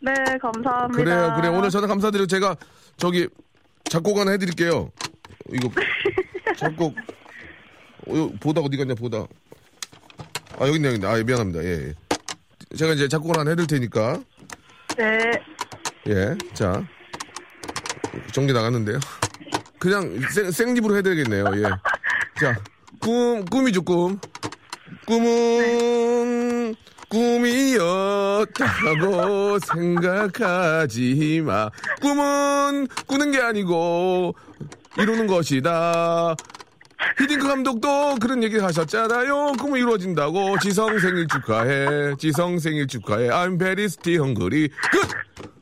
[0.00, 1.02] 네, 감사합니다.
[1.02, 2.56] 그래요 그래 오늘 전화 감사드리고 제가
[2.96, 3.28] 저기
[3.90, 4.90] 작곡 하나 해드릴게요
[5.52, 5.70] 이거
[6.56, 6.94] 작곡
[8.06, 9.18] 어, 보다 어디 갔냐 보다
[10.58, 11.94] 아 여기 있네 여기 있네 아 미안합니다 예, 예.
[12.76, 14.20] 제가 이제 작곡을 하나 해드릴 테니까
[14.96, 15.32] 네.
[16.08, 16.84] 예, 자.
[18.32, 19.00] 전기 나갔는데요.
[19.78, 21.62] 그냥 생, 생립으로 해드리겠네요, 예.
[22.40, 22.58] 자,
[23.00, 24.18] 꿈, 꿈이죠, 꿈.
[25.06, 26.74] 꿈은
[27.08, 28.48] 꿈이었다고
[29.60, 31.70] 생각하지 마.
[32.00, 34.34] 꿈은 꾸는 게 아니고
[34.98, 36.34] 이루는 것이다.
[37.18, 39.52] 히딩크 감독도 그런 얘기 하셨잖아요.
[39.60, 40.58] 꿈은 이루어진다고.
[40.58, 42.16] 지성 생일 축하해.
[42.18, 43.28] 지성 생일 축하해.
[43.28, 44.70] I'm very still hungry.
[44.90, 45.06] 끝!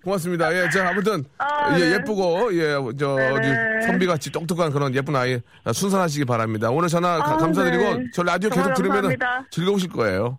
[0.04, 0.52] 고맙습니다.
[0.54, 1.92] 예, 자, 아무튼, 아, 예, 네.
[1.94, 3.30] 예쁘고, 예, 저, 네네.
[3.78, 6.70] 어디, 선비같이 똑똑한 그런 예쁜 아이, 아, 순산하시기 바랍니다.
[6.70, 8.04] 오늘 전화 가- 아, 감사드리고, 네.
[8.12, 9.16] 저 라디오 계속 들으면.
[9.50, 10.38] 즐거우실 거예요.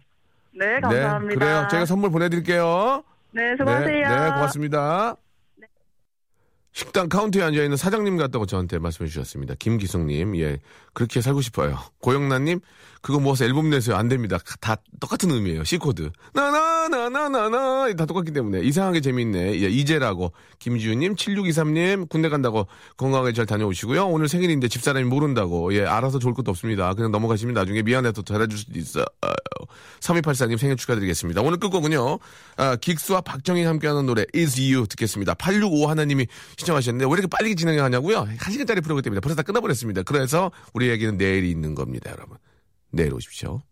[0.58, 1.30] 네, 감사합니다.
[1.30, 1.68] 네, 그래요.
[1.72, 3.04] 저희가 선물 보내드릴게요.
[3.32, 3.88] 네, 수고하세요.
[3.88, 5.16] 네, 네, 고맙습니다.
[6.76, 9.54] 식당 카운터에 앉아있는 사장님 같다고 저한테 말씀해 주셨습니다.
[9.60, 10.58] 김기성님, 예.
[10.94, 11.78] 그렇게 살고 싶어요.
[12.02, 12.62] 고영란님,
[13.04, 13.98] 그거 모아서 앨범 내세요.
[13.98, 14.40] 안 됩니다.
[14.62, 15.66] 다 똑같은 의미예요.
[15.66, 16.10] C코드.
[16.34, 17.94] 나나나나나나.
[17.98, 18.62] 다 똑같기 때문에.
[18.62, 19.62] 이상하게 재밌네.
[19.62, 20.32] 예, 이제라고.
[20.60, 24.08] 김지우님, 7623님, 군대 간다고 건강하게 잘 다녀오시고요.
[24.08, 25.76] 오늘 생일인데 집사람이 모른다고.
[25.76, 26.94] 예, 알아서 좋을 것도 없습니다.
[26.94, 29.06] 그냥 넘어가시면 나중에 미안해서 잘해줄 수도 있어요.
[30.00, 31.42] 3284님 생일 축하드리겠습니다.
[31.42, 32.20] 오늘 끝곡은요,
[32.56, 35.34] 아, 긱스와 박정희 함께하는 노래 Is You 듣겠습니다.
[35.34, 38.30] 865 하나님이 신청하셨는데 왜 이렇게 빨리 진행하냐고요?
[38.40, 40.04] 1시간짜리 프로그램 때문에 벌써 다 끝나버렸습니다.
[40.04, 42.38] 그래서 우리 얘기는 내일이 있는 겁니다, 여러분.
[42.94, 43.64] 내일 오십시오.